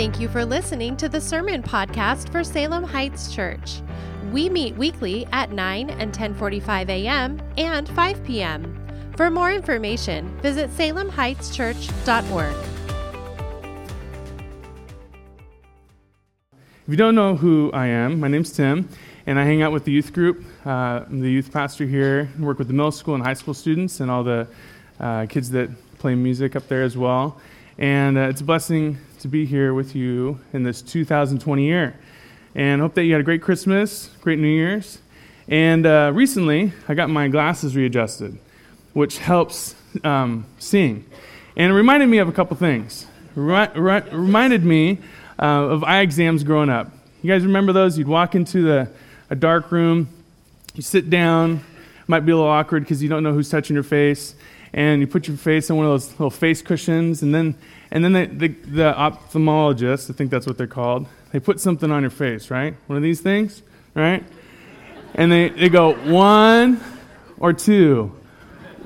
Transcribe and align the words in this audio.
Thank 0.00 0.18
you 0.18 0.30
for 0.30 0.46
listening 0.46 0.96
to 0.96 1.10
the 1.10 1.20
Sermon 1.20 1.62
Podcast 1.62 2.32
for 2.32 2.42
Salem 2.42 2.84
Heights 2.84 3.34
Church. 3.34 3.82
We 4.32 4.48
meet 4.48 4.74
weekly 4.76 5.26
at 5.30 5.52
9 5.52 5.90
and 5.90 6.10
10:45 6.10 6.88
a.m. 6.88 7.38
and 7.58 7.86
5 7.86 8.24
p.m. 8.24 9.12
For 9.14 9.30
more 9.30 9.52
information, 9.52 10.34
visit 10.40 10.70
salemheightschurch.org. 10.70 12.54
If 16.54 16.88
you 16.88 16.96
don't 16.96 17.14
know 17.14 17.36
who 17.36 17.70
I 17.74 17.88
am, 17.88 18.20
my 18.20 18.28
name's 18.28 18.52
Tim, 18.52 18.88
and 19.26 19.38
I 19.38 19.44
hang 19.44 19.60
out 19.60 19.70
with 19.70 19.84
the 19.84 19.92
youth 19.92 20.14
group. 20.14 20.42
Uh, 20.64 21.04
I'm 21.10 21.20
the 21.20 21.30
youth 21.30 21.52
pastor 21.52 21.84
here, 21.84 22.20
and 22.20 22.46
work 22.46 22.56
with 22.56 22.68
the 22.68 22.74
middle 22.74 22.90
school 22.90 23.16
and 23.16 23.22
high 23.22 23.34
school 23.34 23.52
students 23.52 24.00
and 24.00 24.10
all 24.10 24.24
the 24.24 24.48
uh, 24.98 25.26
kids 25.26 25.50
that 25.50 25.68
play 25.98 26.14
music 26.14 26.56
up 26.56 26.68
there 26.68 26.84
as 26.84 26.96
well. 26.96 27.38
And 27.76 28.16
uh, 28.16 28.30
it's 28.30 28.40
a 28.40 28.44
blessing 28.44 28.96
to 29.20 29.28
be 29.28 29.44
here 29.44 29.74
with 29.74 29.94
you 29.94 30.40
in 30.54 30.62
this 30.62 30.80
2020 30.80 31.62
year. 31.62 31.94
And 32.54 32.80
hope 32.80 32.94
that 32.94 33.04
you 33.04 33.12
had 33.12 33.20
a 33.20 33.24
great 33.24 33.42
Christmas, 33.42 34.08
great 34.22 34.38
New 34.38 34.48
Year's. 34.48 34.98
And 35.46 35.84
uh, 35.84 36.10
recently, 36.14 36.72
I 36.88 36.94
got 36.94 37.10
my 37.10 37.28
glasses 37.28 37.76
readjusted, 37.76 38.38
which 38.94 39.18
helps 39.18 39.74
um, 40.04 40.46
seeing. 40.58 41.04
And 41.54 41.70
it 41.70 41.74
reminded 41.74 42.08
me 42.08 42.16
of 42.16 42.28
a 42.28 42.32
couple 42.32 42.56
things. 42.56 43.06
Re- 43.34 43.68
re- 43.74 44.08
reminded 44.10 44.64
me 44.64 44.98
uh, 45.38 45.44
of 45.44 45.84
eye 45.84 46.00
exams 46.00 46.42
growing 46.42 46.70
up. 46.70 46.90
You 47.20 47.30
guys 47.30 47.44
remember 47.44 47.74
those? 47.74 47.98
You'd 47.98 48.08
walk 48.08 48.34
into 48.34 48.62
the, 48.62 48.90
a 49.28 49.36
dark 49.36 49.70
room, 49.70 50.08
you 50.74 50.82
sit 50.82 51.10
down, 51.10 51.62
might 52.06 52.20
be 52.20 52.32
a 52.32 52.36
little 52.36 52.50
awkward 52.50 52.84
because 52.84 53.02
you 53.02 53.10
don't 53.10 53.22
know 53.22 53.34
who's 53.34 53.50
touching 53.50 53.74
your 53.74 53.82
face, 53.82 54.34
and 54.72 55.00
you 55.00 55.06
put 55.06 55.26
your 55.26 55.36
face 55.36 55.70
on 55.70 55.76
one 55.76 55.86
of 55.86 55.92
those 55.92 56.10
little 56.12 56.30
face 56.30 56.62
cushions, 56.62 57.22
and 57.22 57.34
then, 57.34 57.56
and 57.90 58.04
then 58.04 58.12
the, 58.12 58.26
the, 58.26 58.48
the 58.48 58.92
ophthalmologist, 58.92 60.10
I 60.10 60.14
think 60.14 60.30
that's 60.30 60.46
what 60.46 60.56
they're 60.56 60.66
called, 60.66 61.06
they 61.32 61.40
put 61.40 61.60
something 61.60 61.90
on 61.90 62.02
your 62.02 62.10
face, 62.10 62.50
right? 62.50 62.74
One 62.86 62.96
of 62.96 63.02
these 63.02 63.20
things, 63.20 63.62
right? 63.94 64.24
And 65.14 65.30
they, 65.30 65.48
they 65.48 65.68
go, 65.68 65.94
one 66.10 66.80
or 67.38 67.52
two, 67.52 68.12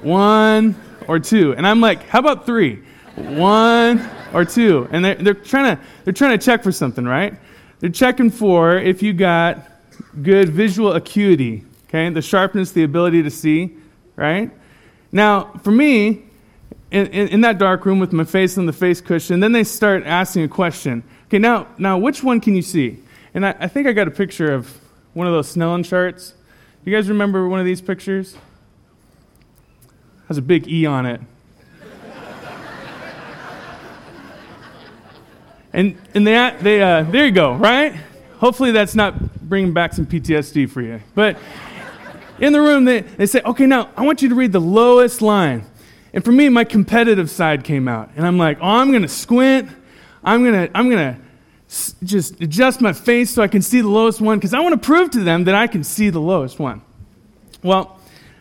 one 0.03 0.75
or 1.07 1.19
two. 1.19 1.55
And 1.55 1.67
I'm 1.67 1.81
like, 1.81 2.09
how 2.09 2.19
about 2.19 2.47
three? 2.47 2.83
One 3.17 4.09
or 4.33 4.45
two. 4.45 4.89
And 4.91 5.05
they're, 5.05 5.15
they're, 5.17 5.35
trying 5.35 5.77
to, 5.77 5.83
they're 6.05 6.13
trying 6.13 6.39
to 6.39 6.45
check 6.45 6.63
for 6.63 6.73
something, 6.73 7.05
right? 7.05 7.35
They're 7.81 7.91
checking 7.91 8.31
for 8.31 8.79
if 8.79 9.03
you 9.03 9.13
got 9.13 9.71
good 10.23 10.49
visual 10.49 10.93
acuity, 10.93 11.65
okay? 11.89 12.09
The 12.09 12.23
sharpness, 12.23 12.73
the 12.73 12.85
ability 12.85 13.23
to 13.23 13.31
see, 13.31 13.77
right? 14.17 14.51
Now, 15.15 15.53
for 15.63 15.71
me, 15.71 16.25
in, 16.91 17.07
in, 17.07 17.29
in, 17.29 17.41
that 17.43 17.57
dark 17.57 17.87
room 17.87 18.01
with 18.01 18.13
my 18.13 18.25
face 18.25 18.59
on 18.59 18.67
the 18.67 18.73
face 18.73 19.01
cushion, 19.01 19.39
then 19.39 19.53
they 19.53 19.63
start 19.63 20.05
asking 20.05 20.43
a 20.43 20.49
question. 20.49 21.05
Okay, 21.29 21.39
now, 21.39 21.69
now 21.79 21.99
which 21.99 22.25
one 22.25 22.41
can 22.41 22.57
you 22.57 22.63
see? 22.63 22.99
And 23.33 23.47
I, 23.47 23.55
I 23.61 23.69
think 23.69 23.87
I 23.87 23.93
got 23.93 24.09
a 24.09 24.11
picture 24.11 24.53
of 24.53 24.77
one 25.13 25.29
of 25.29 25.33
those 25.33 25.55
Snellen 25.55 25.85
charts. 25.85 26.35
Do 26.85 26.91
you 26.91 26.97
guys 26.97 27.09
remember 27.09 27.49
one 27.49 27.61
of 27.61 27.65
these 27.65 27.81
pictures? 27.81 28.37
Has 30.27 30.37
a 30.37 30.43
big 30.43 30.67
E 30.67 30.85
on 30.85 31.07
it. 31.07 31.21
and 35.73 35.97
and 36.13 36.27
they, 36.27 36.57
they 36.61 36.83
uh, 36.83 37.05
there 37.05 37.27
you 37.27 37.33
go, 37.33 37.55
right? 37.55 37.95
Hopefully 38.39 38.73
that's 38.73 38.97
not 38.97 39.15
bringing 39.49 39.73
back 39.73 39.93
some 39.93 40.07
PTSD 40.07 40.69
for 40.69 40.83
you. 40.83 41.01
But 41.15 41.39
in 42.39 42.53
the 42.53 42.61
room, 42.61 42.85
they, 42.85 43.01
they 43.01 43.27
say, 43.27 43.41
okay, 43.45 43.67
now 43.67 43.91
I 43.97 44.05
want 44.05 44.23
you 44.23 44.29
to 44.29 44.35
read 44.35 44.53
the 44.53 44.61
lowest 44.61 45.23
line. 45.23 45.65
And 46.13 46.25
for 46.25 46.33
me, 46.33 46.49
my 46.49 46.65
competitive 46.65 47.31
side 47.31 47.65
came 47.65 47.89
out. 47.89 48.11
And 48.17 48.27
I'm 48.27 48.39
like, 48.39 48.59
oh, 48.61 48.69
I'm 48.69 48.91
going 48.91 49.03
to 49.03 49.09
squint. 49.09 49.69
I'm 50.23 50.45
going 50.45 50.69
to 50.69 50.77
I'm 50.77 50.89
going 50.89 51.17
to 51.17 51.21
just 52.05 52.41
adjust 52.41 52.81
my 52.81 52.93
face 52.93 53.31
so 53.31 53.43
I 53.43 53.49
can 53.49 53.63
see 53.63 53.81
the 53.81 53.89
lowest 53.89 54.21
one 54.21 54.39
because 54.39 54.55
I 54.55 54.61
want 54.61 54.81
to 54.81 54.87
prove 54.87 55.11
to 55.11 55.25
them 55.25 55.45
that 55.45 55.55
I 55.55 55.67
can 55.67 55.83
see 55.83 56.11
the 56.11 56.21
lowest 56.21 56.59
one. 56.59 56.83
Well, 57.63 57.99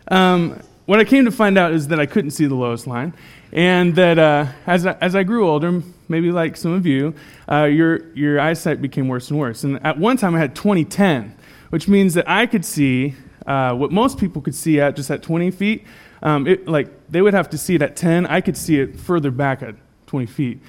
um, 0.08 0.60
what 0.86 1.00
I 1.00 1.04
came 1.04 1.24
to 1.24 1.30
find 1.30 1.58
out 1.58 1.72
is 1.72 1.88
that 1.88 1.98
I 1.98 2.06
couldn't 2.06 2.32
see 2.32 2.46
the 2.46 2.54
lowest 2.54 2.86
line, 2.86 3.14
and 3.52 3.94
that 3.96 4.18
uh, 4.18 4.46
as, 4.66 4.86
I, 4.86 4.92
as 5.00 5.16
I 5.16 5.22
grew 5.22 5.48
older, 5.48 5.82
maybe 6.08 6.30
like 6.30 6.56
some 6.56 6.72
of 6.72 6.84
you, 6.84 7.14
uh, 7.50 7.64
your, 7.64 8.12
your 8.12 8.38
eyesight 8.38 8.82
became 8.82 9.08
worse 9.08 9.30
and 9.30 9.38
worse. 9.38 9.64
And 9.64 9.84
at 9.84 9.98
one 9.98 10.18
time, 10.18 10.34
I 10.34 10.38
had 10.38 10.54
2010, 10.54 11.34
which 11.70 11.88
means 11.88 12.14
that 12.14 12.28
I 12.28 12.46
could 12.46 12.64
see 12.64 13.14
uh, 13.46 13.74
what 13.74 13.92
most 13.92 14.18
people 14.18 14.40
could 14.42 14.54
see 14.54 14.80
at 14.80 14.96
just 14.96 15.10
at 15.10 15.22
20 15.22 15.50
feet. 15.50 15.84
Um, 16.22 16.46
it, 16.46 16.66
like 16.66 16.88
they 17.10 17.20
would 17.20 17.34
have 17.34 17.50
to 17.50 17.58
see 17.58 17.74
it 17.74 17.82
at 17.82 17.96
10. 17.96 18.26
I 18.26 18.40
could 18.40 18.56
see 18.56 18.80
it 18.80 18.98
further 18.98 19.30
back 19.30 19.62
at 19.62 19.74
20 20.06 20.26
feet. 20.26 20.60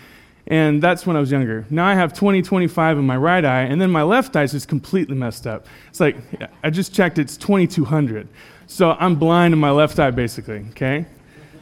And 0.48 0.82
that's 0.82 1.08
when 1.08 1.16
I 1.16 1.20
was 1.20 1.32
younger. 1.32 1.66
Now 1.70 1.88
I 1.88 1.96
have 1.96 2.14
20, 2.14 2.42
25 2.42 3.00
in 3.00 3.06
my 3.06 3.18
right 3.18 3.44
eye, 3.44 3.64
and 3.64 3.82
then 3.82 3.90
my 3.90 4.04
left 4.04 4.36
eye 4.36 4.44
is 4.44 4.52
just 4.52 4.68
completely 4.68 5.16
messed 5.16 5.48
up. 5.48 5.66
It's 5.90 6.00
like, 6.00 6.18
I 6.64 6.70
just 6.70 6.94
checked, 6.94 7.18
it's 7.18 7.36
2200. 7.38 8.28
So 8.68 8.92
I'm 8.92 9.16
blind 9.16 9.54
in 9.54 9.60
my 9.60 9.72
left 9.72 9.98
eye, 9.98 10.12
basically, 10.12 10.66
okay? 10.72 11.08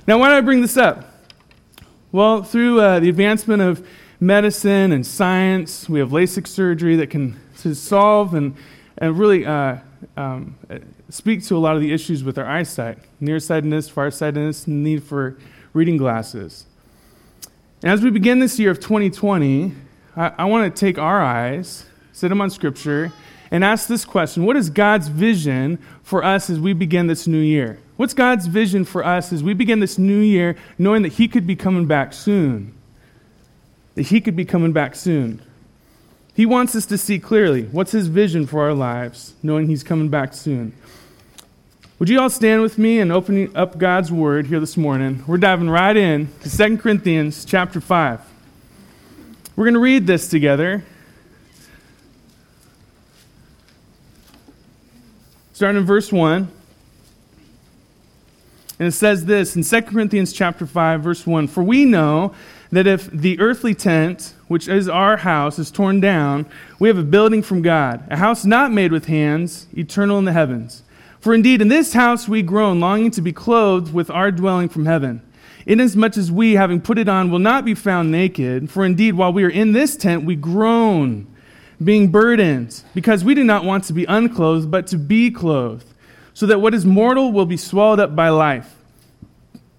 Now, 0.06 0.18
why 0.20 0.30
do 0.30 0.36
I 0.36 0.42
bring 0.42 0.62
this 0.62 0.76
up? 0.76 1.06
Well, 2.12 2.44
through 2.44 2.82
uh, 2.82 3.00
the 3.00 3.10
advancement 3.10 3.62
of 3.62 3.88
medicine 4.20 4.92
and 4.92 5.06
science, 5.06 5.88
we 5.88 6.00
have 6.00 6.10
LASIK 6.10 6.46
surgery 6.46 6.98
that 6.98 7.10
can 7.10 7.40
solve 7.56 8.34
and, 8.34 8.56
and 8.98 9.18
really 9.18 9.46
uh, 9.46 9.78
um, 10.18 10.56
speak 11.10 11.44
to 11.46 11.56
a 11.56 11.60
lot 11.60 11.76
of 11.76 11.82
the 11.82 11.94
issues 11.94 12.24
with 12.24 12.38
our 12.38 12.46
eyesight 12.46 12.98
nearsightedness, 13.20 13.90
farsightedness, 13.90 14.68
need 14.68 15.04
for 15.04 15.38
reading 15.74 15.98
glasses. 15.98 16.66
And 17.82 17.92
as 17.92 18.02
we 18.02 18.10
begin 18.10 18.40
this 18.40 18.60
year 18.60 18.72
of 18.72 18.80
2020, 18.80 19.74
I, 20.16 20.32
I 20.38 20.46
want 20.46 20.74
to 20.74 20.80
take 20.80 20.98
our 20.98 21.22
eyes, 21.22 21.86
set 22.12 22.30
them 22.30 22.42
on 22.42 22.50
Scripture, 22.50 23.12
and 23.52 23.64
ask 23.64 23.88
this 23.88 24.06
question 24.06 24.46
What 24.46 24.56
is 24.56 24.70
God's 24.70 25.08
vision 25.08 25.80
for 26.02 26.24
us 26.24 26.50
as 26.50 26.60
we 26.60 26.74
begin 26.74 27.08
this 27.08 27.28
new 27.28 27.40
year? 27.40 27.80
What's 27.96 28.14
God's 28.14 28.48
vision 28.48 28.86
for 28.86 29.06
us 29.06 29.32
as 29.32 29.44
we 29.44 29.54
begin 29.54 29.80
this 29.80 29.98
new 29.98 30.20
year 30.20 30.56
knowing 30.78 31.04
that 31.04 31.14
He 31.14 31.28
could 31.28 31.46
be 31.46 31.56
coming 31.56 31.86
back 31.86 32.14
soon? 32.14 32.74
That 33.96 34.04
He 34.04 34.22
could 34.22 34.36
be 34.36 34.46
coming 34.46 34.74
back 34.74 34.96
soon. 34.96 35.42
He 36.36 36.48
wants 36.48 36.76
us 36.76 36.88
to 36.88 36.98
see 36.98 37.20
clearly. 37.20 37.66
What's 37.66 37.92
His 37.92 38.08
vision 38.08 38.48
for 38.48 38.64
our 38.64 38.74
lives, 38.74 39.36
knowing 39.44 39.68
He's 39.68 39.84
coming 39.84 40.10
back 40.10 40.34
soon? 40.34 40.74
Would 42.04 42.10
you 42.10 42.20
all 42.20 42.30
stand 42.30 42.62
with 42.62 42.78
me 42.78 43.00
and 43.00 43.14
open 43.14 43.56
up 43.56 43.78
God's 43.78 44.12
Word 44.12 44.48
here 44.48 44.60
this 44.60 44.76
morning? 44.76 45.24
We're 45.26 45.38
diving 45.38 45.70
right 45.70 45.96
in 45.96 46.28
to 46.42 46.50
2 46.50 46.78
Corinthians 46.80 47.46
chapter 47.46 47.80
5. 47.80 48.20
We're 49.56 49.64
going 49.64 49.74
to 49.76 49.80
read 49.80 50.06
this 50.06 50.28
together. 50.28 50.84
Starting 55.54 55.80
in 55.80 55.86
verse 55.86 56.12
1. 56.12 56.50
And 58.80 58.88
it 58.90 58.92
says 58.92 59.24
this 59.24 59.56
in 59.56 59.64
2 59.64 59.84
Corinthians 59.84 60.34
chapter 60.34 60.66
5 60.66 61.02
verse 61.02 61.26
1, 61.26 61.48
"For 61.48 61.64
we 61.64 61.86
know 61.86 62.34
that 62.70 62.86
if 62.86 63.10
the 63.12 63.40
earthly 63.40 63.74
tent, 63.74 64.34
which 64.50 64.68
is 64.68 64.90
our 64.90 65.16
house, 65.16 65.58
is 65.58 65.72
torn 65.72 66.02
down, 66.02 66.48
we 66.80 66.90
have 66.90 66.98
a 66.98 67.04
building 67.04 67.42
from 67.42 67.62
God, 67.62 68.04
a 68.10 68.18
house 68.18 68.44
not 68.44 68.74
made 68.74 68.92
with 68.92 69.06
hands, 69.06 69.68
eternal 69.74 70.20
in 70.20 70.26
the 70.26 70.34
heavens." 70.34 70.84
For 71.24 71.34
indeed, 71.34 71.62
in 71.62 71.70
this 71.70 71.94
house 71.94 72.28
we 72.28 72.42
groan, 72.42 72.82
longing 72.82 73.10
to 73.12 73.22
be 73.22 73.32
clothed 73.32 73.94
with 73.94 74.10
our 74.10 74.30
dwelling 74.30 74.68
from 74.68 74.86
heaven. 74.86 75.22
Inasmuch 75.66 76.18
as 76.18 76.30
we, 76.30 76.56
having 76.56 76.82
put 76.82 76.98
it 76.98 77.08
on, 77.08 77.32
will 77.32 77.40
not 77.40 77.64
be 77.64 77.76
found 77.76 78.12
naked, 78.12 78.70
for 78.70 78.84
indeed, 78.84 79.14
while 79.14 79.32
we 79.32 79.46
are 79.46 79.50
in 79.50 79.72
this 79.72 79.96
tent, 79.96 80.26
we 80.26 80.36
groan, 80.36 81.26
being 81.82 82.10
burdened, 82.12 82.84
because 82.94 83.24
we 83.24 83.36
do 83.36 83.46
not 83.46 83.64
want 83.64 83.86
to 83.86 83.94
be 83.94 84.04
unclothed, 84.04 84.70
but 84.70 84.86
to 84.88 84.98
be 84.98 85.32
clothed, 85.32 85.86
so 86.34 86.46
that 86.46 86.60
what 86.60 86.74
is 86.74 86.86
mortal 86.86 87.32
will 87.32 87.46
be 87.46 87.56
swallowed 87.56 88.02
up 88.02 88.18
by 88.18 88.28
life. 88.28 88.83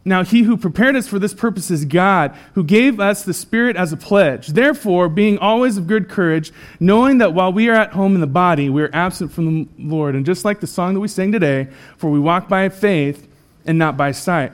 Now, 0.06 0.22
he 0.22 0.42
who 0.42 0.58
prepared 0.58 0.96
us 0.96 1.08
for 1.08 1.18
this 1.18 1.32
purpose 1.32 1.70
is 1.70 1.86
God, 1.86 2.36
who 2.54 2.62
gave 2.62 3.00
us 3.00 3.22
the 3.22 3.32
Spirit 3.32 3.74
as 3.74 3.90
a 3.90 3.96
pledge. 3.96 4.48
Therefore, 4.48 5.08
being 5.08 5.38
always 5.38 5.78
of 5.78 5.86
good 5.86 6.10
courage, 6.10 6.52
knowing 6.78 7.18
that 7.18 7.32
while 7.32 7.52
we 7.52 7.70
are 7.70 7.74
at 7.74 7.92
home 7.92 8.14
in 8.14 8.20
the 8.20 8.26
body, 8.26 8.68
we 8.68 8.82
are 8.82 8.90
absent 8.92 9.32
from 9.32 9.64
the 9.64 9.68
Lord. 9.78 10.14
And 10.14 10.26
just 10.26 10.44
like 10.44 10.60
the 10.60 10.66
song 10.66 10.92
that 10.92 11.00
we 11.00 11.08
sang 11.08 11.32
today, 11.32 11.68
for 11.96 12.10
we 12.10 12.20
walk 12.20 12.48
by 12.48 12.68
faith 12.68 13.26
and 13.64 13.78
not 13.78 13.96
by 13.96 14.12
sight. 14.12 14.52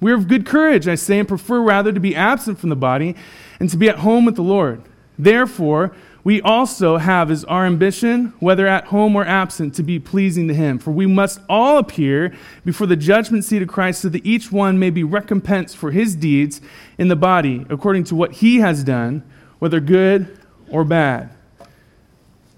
We 0.00 0.12
are 0.12 0.16
of 0.16 0.28
good 0.28 0.46
courage, 0.46 0.86
I 0.86 0.94
say, 0.94 1.18
and 1.18 1.26
prefer 1.26 1.60
rather 1.60 1.92
to 1.92 1.98
be 1.98 2.14
absent 2.14 2.60
from 2.60 2.70
the 2.70 2.76
body 2.76 3.16
and 3.58 3.68
to 3.70 3.76
be 3.76 3.88
at 3.88 3.96
home 3.96 4.24
with 4.24 4.36
the 4.36 4.42
Lord. 4.42 4.82
Therefore, 5.18 5.92
we 6.28 6.42
also 6.42 6.98
have 6.98 7.30
as 7.30 7.42
our 7.44 7.64
ambition, 7.64 8.34
whether 8.38 8.66
at 8.66 8.84
home 8.84 9.16
or 9.16 9.24
absent, 9.24 9.74
to 9.76 9.82
be 9.82 9.98
pleasing 9.98 10.46
to 10.48 10.52
Him. 10.52 10.78
For 10.78 10.90
we 10.90 11.06
must 11.06 11.40
all 11.48 11.78
appear 11.78 12.34
before 12.66 12.86
the 12.86 12.96
judgment 12.96 13.46
seat 13.46 13.62
of 13.62 13.68
Christ 13.68 14.02
so 14.02 14.10
that 14.10 14.26
each 14.26 14.52
one 14.52 14.78
may 14.78 14.90
be 14.90 15.02
recompensed 15.02 15.78
for 15.78 15.90
his 15.90 16.14
deeds 16.14 16.60
in 16.98 17.08
the 17.08 17.16
body 17.16 17.64
according 17.70 18.04
to 18.04 18.14
what 18.14 18.30
he 18.30 18.58
has 18.58 18.84
done, 18.84 19.22
whether 19.58 19.80
good 19.80 20.38
or 20.68 20.84
bad. 20.84 21.30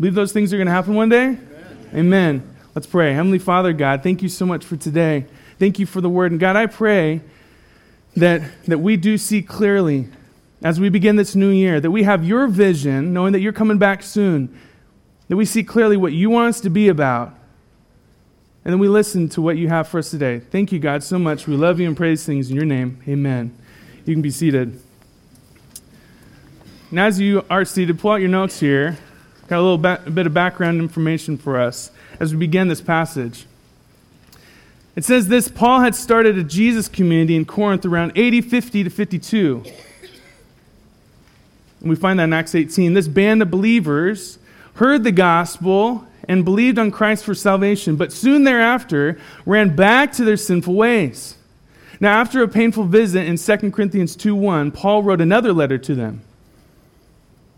Believe 0.00 0.14
those 0.14 0.32
things 0.32 0.52
are 0.52 0.56
going 0.56 0.66
to 0.66 0.72
happen 0.72 0.96
one 0.96 1.08
day? 1.08 1.26
Amen. 1.26 1.88
Amen. 1.94 2.56
Let's 2.74 2.88
pray. 2.88 3.14
Heavenly 3.14 3.38
Father, 3.38 3.72
God, 3.72 4.02
thank 4.02 4.20
you 4.20 4.28
so 4.28 4.44
much 4.44 4.64
for 4.64 4.76
today. 4.76 5.26
Thank 5.60 5.78
you 5.78 5.86
for 5.86 6.00
the 6.00 6.10
word. 6.10 6.32
And 6.32 6.40
God, 6.40 6.56
I 6.56 6.66
pray 6.66 7.20
that, 8.16 8.42
that 8.66 8.78
we 8.78 8.96
do 8.96 9.16
see 9.16 9.42
clearly 9.42 10.08
as 10.62 10.78
we 10.78 10.88
begin 10.88 11.16
this 11.16 11.34
new 11.34 11.50
year, 11.50 11.80
that 11.80 11.90
we 11.90 12.02
have 12.02 12.24
your 12.24 12.46
vision, 12.46 13.12
knowing 13.12 13.32
that 13.32 13.40
you're 13.40 13.52
coming 13.52 13.78
back 13.78 14.02
soon, 14.02 14.54
that 15.28 15.36
we 15.36 15.44
see 15.44 15.62
clearly 15.62 15.96
what 15.96 16.12
you 16.12 16.28
want 16.28 16.48
us 16.48 16.60
to 16.60 16.70
be 16.70 16.88
about, 16.88 17.34
and 18.64 18.72
then 18.72 18.78
we 18.78 18.88
listen 18.88 19.28
to 19.30 19.40
what 19.40 19.56
you 19.56 19.68
have 19.68 19.88
for 19.88 19.98
us 19.98 20.10
today. 20.10 20.40
Thank 20.40 20.70
you, 20.70 20.78
God, 20.78 21.02
so 21.02 21.18
much. 21.18 21.46
We 21.46 21.56
love 21.56 21.80
you 21.80 21.86
and 21.86 21.96
praise 21.96 22.26
things 22.26 22.50
in 22.50 22.56
your 22.56 22.66
name. 22.66 23.02
Amen. 23.08 23.56
You 24.04 24.14
can 24.14 24.22
be 24.22 24.30
seated. 24.30 24.80
And 26.90 27.00
as 27.00 27.18
you 27.18 27.44
are 27.48 27.64
seated, 27.64 27.98
pull 27.98 28.12
out 28.12 28.16
your 28.16 28.28
notes 28.28 28.60
here. 28.60 28.98
Got 29.48 29.60
a 29.60 29.62
little 29.62 29.78
ba- 29.78 30.02
a 30.04 30.10
bit 30.10 30.26
of 30.26 30.34
background 30.34 30.78
information 30.78 31.38
for 31.38 31.58
us 31.58 31.90
as 32.18 32.32
we 32.34 32.38
begin 32.38 32.68
this 32.68 32.82
passage. 32.82 33.46
It 34.94 35.04
says 35.04 35.28
this 35.28 35.48
Paul 35.48 35.80
had 35.80 35.94
started 35.94 36.36
a 36.36 36.44
Jesus 36.44 36.86
community 36.86 37.36
in 37.36 37.46
Corinth 37.46 37.86
around 37.86 38.12
80, 38.14 38.42
50 38.42 38.84
to 38.84 38.90
52. 38.90 39.64
And 41.80 41.90
we 41.90 41.96
find 41.96 42.18
that 42.18 42.24
in 42.24 42.32
Acts 42.32 42.54
18. 42.54 42.94
This 42.94 43.08
band 43.08 43.42
of 43.42 43.50
believers 43.50 44.38
heard 44.74 45.04
the 45.04 45.12
gospel 45.12 46.06
and 46.28 46.44
believed 46.44 46.78
on 46.78 46.90
Christ 46.90 47.24
for 47.24 47.34
salvation, 47.34 47.96
but 47.96 48.12
soon 48.12 48.44
thereafter 48.44 49.18
ran 49.46 49.74
back 49.74 50.12
to 50.12 50.24
their 50.24 50.36
sinful 50.36 50.74
ways. 50.74 51.36
Now, 51.98 52.18
after 52.20 52.42
a 52.42 52.48
painful 52.48 52.84
visit 52.84 53.26
in 53.26 53.36
2 53.36 53.70
Corinthians 53.72 54.16
2 54.16 54.34
1, 54.34 54.70
Paul 54.70 55.02
wrote 55.02 55.20
another 55.20 55.52
letter 55.52 55.76
to 55.78 55.94
them, 55.94 56.22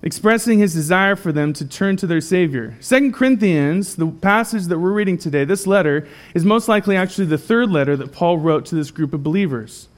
expressing 0.02 0.58
his 0.58 0.74
desire 0.74 1.14
for 1.14 1.32
them 1.32 1.52
to 1.52 1.68
turn 1.68 1.96
to 1.98 2.06
their 2.06 2.20
Savior. 2.20 2.76
2 2.82 3.12
Corinthians, 3.12 3.94
the 3.94 4.06
passage 4.08 4.64
that 4.64 4.78
we're 4.78 4.92
reading 4.92 5.18
today, 5.18 5.44
this 5.44 5.66
letter, 5.66 6.08
is 6.34 6.44
most 6.44 6.66
likely 6.66 6.96
actually 6.96 7.26
the 7.26 7.38
third 7.38 7.70
letter 7.70 7.96
that 7.96 8.10
Paul 8.10 8.38
wrote 8.38 8.66
to 8.66 8.74
this 8.74 8.90
group 8.90 9.12
of 9.12 9.22
believers. 9.22 9.88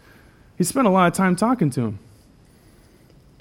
He 0.59 0.65
spent 0.65 0.87
a 0.87 0.91
lot 0.91 1.07
of 1.07 1.15
time 1.15 1.37
talking 1.37 1.71
to 1.71 1.81
them. 1.81 1.99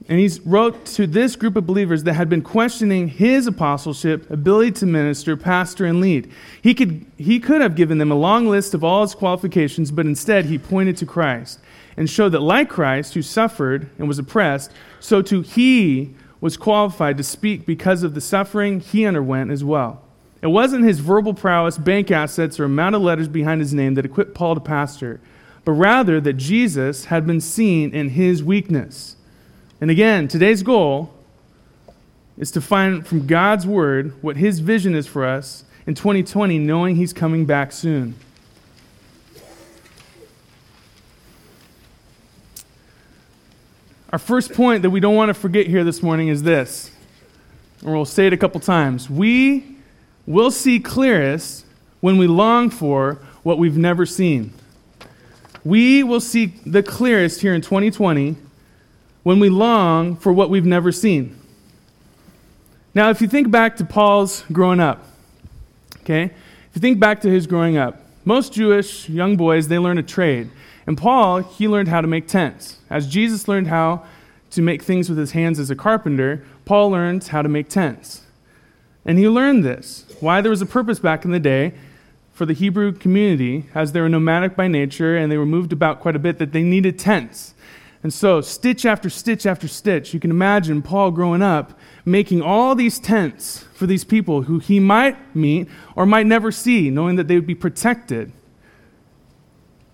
And 0.10 0.20
he 0.20 0.30
wrote 0.46 0.86
to 0.88 1.08
this 1.08 1.36
group 1.38 1.56
of 1.56 1.66
believers 1.66 2.04
that 2.04 2.14
had 2.14 2.30
been 2.30 2.42
questioning 2.42 3.08
his 3.08 3.48
apostleship, 3.48 4.30
ability 4.30 4.72
to 4.72 4.86
minister, 4.86 5.38
pastor, 5.38 5.86
and 5.86 6.02
lead. 6.02 6.30
He 6.62 6.74
could, 6.74 7.06
he 7.18 7.40
could 7.40 7.62
have 7.62 7.76
given 7.76 8.00
them 8.00 8.12
a 8.12 8.16
long 8.16 8.48
list 8.48 8.74
of 8.74 8.84
all 8.84 9.02
his 9.02 9.16
qualifications, 9.16 9.92
but 9.92 10.06
instead 10.06 10.46
he 10.46 10.58
pointed 10.58 10.98
to 10.98 11.06
Christ 11.06 11.60
and 11.96 12.10
showed 12.10 12.30
that, 12.30 12.42
like 12.42 12.70
Christ, 12.70 13.14
who 13.14 13.22
suffered 13.22 13.90
and 13.98 14.08
was 14.08 14.20
oppressed, 14.20 14.72
so 15.00 15.22
too 15.22 15.42
he 15.42 16.14
was 16.42 16.58
qualified 16.58 17.16
to 17.16 17.24
speak 17.24 17.66
because 17.66 18.04
of 18.04 18.14
the 18.14 18.22
suffering 18.22 18.82
he 18.82 19.06
underwent 19.06 19.52
as 19.52 19.64
well. 19.64 20.02
It 20.42 20.48
wasn't 20.48 20.84
his 20.84 21.00
verbal 21.00 21.34
prowess, 21.34 21.78
bank 21.78 22.12
assets, 22.12 22.60
or 22.60 22.66
amount 22.66 22.96
of 22.96 23.02
letters 23.02 23.30
behind 23.30 23.62
his 23.62 23.74
name 23.74 23.94
that 23.94 24.04
equipped 24.04 24.34
Paul 24.34 24.56
to 24.56 24.60
pastor, 24.60 25.22
but 25.64 25.72
rather 25.72 26.20
that 26.20 26.34
Jesus 26.34 27.06
had 27.06 27.26
been 27.26 27.40
seen 27.40 27.96
in 27.96 28.10
his 28.10 28.44
weakness. 28.44 29.13
And 29.84 29.92
again, 29.92 30.30
today's 30.30 30.64
goal 30.64 31.14
is 32.38 32.52
to 32.52 32.62
find 32.62 33.06
from 33.06 33.28
God's 33.28 33.68
Word 33.68 34.14
what 34.24 34.38
His 34.38 34.60
vision 34.62 34.96
is 34.96 35.08
for 35.08 35.26
us 35.26 35.66
in 35.86 35.94
2020, 35.94 36.58
knowing 36.58 36.96
He's 36.96 37.12
coming 37.12 37.46
back 37.46 37.74
soon. 37.74 38.16
Our 44.14 44.20
first 44.20 44.54
point 44.54 44.84
that 44.84 44.90
we 44.90 45.02
don't 45.02 45.16
want 45.16 45.28
to 45.28 45.34
forget 45.34 45.68
here 45.68 45.84
this 45.84 46.02
morning 46.02 46.30
is 46.30 46.44
this, 46.44 46.90
and 47.82 47.92
we'll 47.92 48.06
say 48.06 48.28
it 48.28 48.32
a 48.32 48.38
couple 48.38 48.62
times. 48.62 49.10
We 49.10 49.76
will 50.26 50.52
see 50.52 50.80
clearest 50.80 51.66
when 52.00 52.18
we 52.18 52.28
long 52.28 52.70
for 52.70 53.16
what 53.44 53.58
we've 53.58 53.78
never 53.78 54.06
seen. 54.06 54.54
We 55.66 56.04
will 56.04 56.22
see 56.22 56.54
the 56.66 56.84
clearest 56.84 57.42
here 57.42 57.54
in 57.54 57.60
2020 57.60 58.38
when 59.24 59.40
we 59.40 59.50
long 59.50 60.16
for 60.16 60.32
what 60.32 60.50
we've 60.50 60.66
never 60.66 60.92
seen. 60.92 61.38
Now, 62.94 63.10
if 63.10 63.22
you 63.22 63.28
think 63.28 63.50
back 63.50 63.78
to 63.78 63.86
Paul's 63.86 64.44
growing 64.52 64.80
up, 64.80 65.04
okay, 66.02 66.26
if 66.26 66.76
you 66.76 66.82
think 66.82 67.00
back 67.00 67.22
to 67.22 67.30
his 67.30 67.48
growing 67.48 67.78
up, 67.78 68.02
most 68.26 68.54
Jewish 68.54 69.10
young 69.10 69.36
boys, 69.36 69.68
they 69.68 69.80
learn 69.80 69.98
a 69.98 70.04
trade. 70.04 70.50
And 70.86 70.98
Paul, 70.98 71.40
he 71.40 71.68
learned 71.68 71.88
how 71.88 72.02
to 72.02 72.08
make 72.08 72.28
tents. 72.28 72.78
As 72.90 73.08
Jesus 73.08 73.48
learned 73.48 73.68
how 73.68 74.06
to 74.52 74.62
make 74.62 74.84
things 74.84 75.10
with 75.10 75.18
his 75.18 75.32
hands 75.32 75.60
as 75.60 75.70
a 75.70 75.76
carpenter, 75.76 76.46
Paul 76.66 76.92
learned 76.92 77.24
how 77.26 77.42
to 77.42 77.50
make 77.50 77.70
tents. 77.70 78.22
And 79.06 79.18
he 79.18 79.28
learned 79.28 79.64
this. 79.64 80.06
Why 80.20 80.42
there 80.42 80.52
was 80.52 80.62
a 80.62 80.66
purpose 80.66 81.00
back 81.00 81.26
in 81.26 81.32
the 81.32 81.40
day 81.40 81.74
for 82.34 82.46
the 82.46 82.54
Hebrew 82.54 82.92
community, 82.92 83.66
as 83.76 83.92
they 83.92 84.02
were 84.02 84.10
nomadic 84.10 84.56
by 84.56 84.68
nature 84.68 85.18
and 85.18 85.32
they 85.32 85.38
were 85.38 85.46
moved 85.46 85.74
about 85.74 86.00
quite 86.00 86.16
a 86.16 86.20
bit, 86.20 86.38
that 86.40 86.52
they 86.52 86.64
needed 86.64 86.98
tents. 86.98 87.53
And 88.04 88.14
so, 88.14 88.42
stitch 88.42 88.86
after 88.86 89.10
stitch 89.10 89.46
after 89.46 89.68
stitch, 89.70 90.14
you 90.14 90.20
can 90.20 90.30
imagine 90.30 90.82
Paul 90.82 91.12
growing 91.12 91.42
up 91.42 91.80
making 92.06 92.42
all 92.42 92.76
these 92.76 93.00
tents 93.00 93.64
for 93.74 93.88
these 93.88 94.04
people 94.04 94.42
who 94.44 94.60
he 94.60 94.78
might 94.78 95.34
meet 95.34 95.70
or 95.96 96.06
might 96.06 96.26
never 96.26 96.52
see, 96.52 96.90
knowing 96.90 97.16
that 97.16 97.30
they 97.30 97.36
would 97.36 97.48
be 97.48 97.56
protected. 97.56 98.34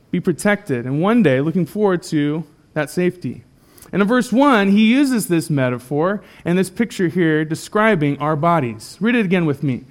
Be 0.10 0.20
protected. 0.20 0.86
And 0.86 1.02
one 1.02 1.22
day, 1.22 1.40
looking 1.40 1.68
forward 1.68 2.02
to 2.04 2.44
that 2.74 2.90
safety. 2.90 3.44
And 3.92 4.02
in 4.02 4.08
verse 4.08 4.32
1, 4.32 4.70
he 4.70 4.92
uses 4.92 5.28
this 5.28 5.52
metaphor 5.52 6.24
and 6.44 6.58
this 6.58 6.70
picture 6.72 7.10
here 7.10 7.46
describing 7.46 8.18
our 8.20 8.36
bodies. 8.36 8.98
Read 9.00 9.16
it 9.16 9.26
again 9.26 9.46
with 9.46 9.62
me. 9.62 9.86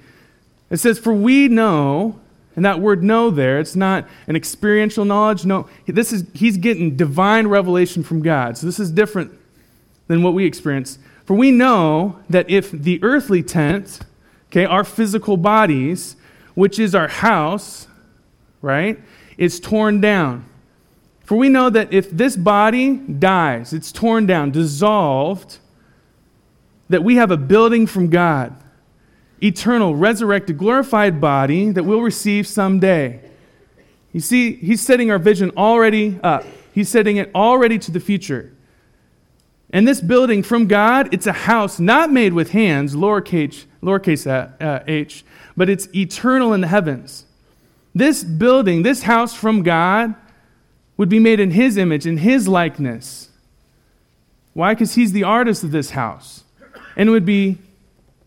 It 0.69 0.77
says, 0.77 0.99
For 0.99 1.13
we 1.13 1.47
know 1.47 2.19
and 2.55 2.65
that 2.65 2.79
word 2.79 3.03
know 3.03 3.29
there, 3.29 3.59
it's 3.59 3.75
not 3.75 4.07
an 4.27 4.35
experiential 4.35 5.05
knowledge. 5.05 5.45
No, 5.45 5.67
this 5.85 6.11
is, 6.11 6.25
he's 6.33 6.57
getting 6.57 6.95
divine 6.95 7.47
revelation 7.47 8.03
from 8.03 8.21
God. 8.21 8.57
So 8.57 8.65
this 8.65 8.79
is 8.79 8.91
different 8.91 9.31
than 10.07 10.23
what 10.23 10.33
we 10.33 10.45
experience. 10.45 10.97
For 11.25 11.35
we 11.35 11.51
know 11.51 12.19
that 12.29 12.49
if 12.49 12.71
the 12.71 13.01
earthly 13.03 13.43
tent, 13.43 13.99
okay, 14.47 14.65
our 14.65 14.83
physical 14.83 15.37
bodies, 15.37 16.15
which 16.55 16.79
is 16.79 16.95
our 16.95 17.07
house, 17.07 17.87
right, 18.61 18.99
is 19.37 19.59
torn 19.59 20.01
down. 20.01 20.45
For 21.23 21.37
we 21.37 21.47
know 21.47 21.69
that 21.69 21.93
if 21.93 22.09
this 22.09 22.35
body 22.35 22.97
dies, 22.97 23.71
it's 23.71 23.91
torn 23.91 24.25
down, 24.25 24.49
dissolved, 24.49 25.59
that 26.89 27.03
we 27.03 27.17
have 27.17 27.29
a 27.29 27.37
building 27.37 27.85
from 27.85 28.09
God 28.09 28.55
eternal, 29.43 29.95
resurrected, 29.95 30.57
glorified 30.57 31.19
body 31.21 31.71
that 31.71 31.83
we'll 31.83 32.01
receive 32.01 32.47
someday. 32.47 33.21
You 34.11 34.19
see, 34.19 34.53
he's 34.53 34.81
setting 34.81 35.11
our 35.11 35.19
vision 35.19 35.51
already 35.55 36.19
up, 36.23 36.45
he's 36.73 36.89
setting 36.89 37.17
it 37.17 37.31
already 37.33 37.77
to 37.79 37.91
the 37.91 37.99
future. 37.99 38.51
And 39.71 39.87
this 39.87 40.01
building 40.01 40.41
from 40.41 40.67
God, 40.67 41.13
it's 41.13 41.27
a 41.27 41.31
house 41.33 41.79
not 41.79 42.11
made 42.11 42.33
with 42.33 42.51
hands, 42.51 42.95
lowercase, 42.95 43.65
lowercase 43.83 44.25
uh, 44.27 44.83
h, 44.87 45.23
but 45.55 45.69
it's 45.69 45.87
eternal 45.93 46.53
in 46.53 46.61
the 46.61 46.67
heavens. 46.67 47.25
This 47.93 48.23
building, 48.23 48.81
this 48.83 49.03
house 49.03 49.33
from 49.33 49.61
God, 49.61 50.15
would 50.97 51.09
be 51.09 51.19
made 51.19 51.39
in 51.39 51.51
His 51.51 51.77
image, 51.77 52.05
in 52.07 52.17
His 52.17 52.47
likeness. 52.47 53.29
Why? 54.53 54.73
Because 54.73 54.95
He's 54.95 55.11
the 55.11 55.23
artist 55.23 55.63
of 55.63 55.71
this 55.71 55.91
house. 55.91 56.43
And 56.95 57.09
it 57.09 57.11
would 57.11 57.25
be 57.25 57.59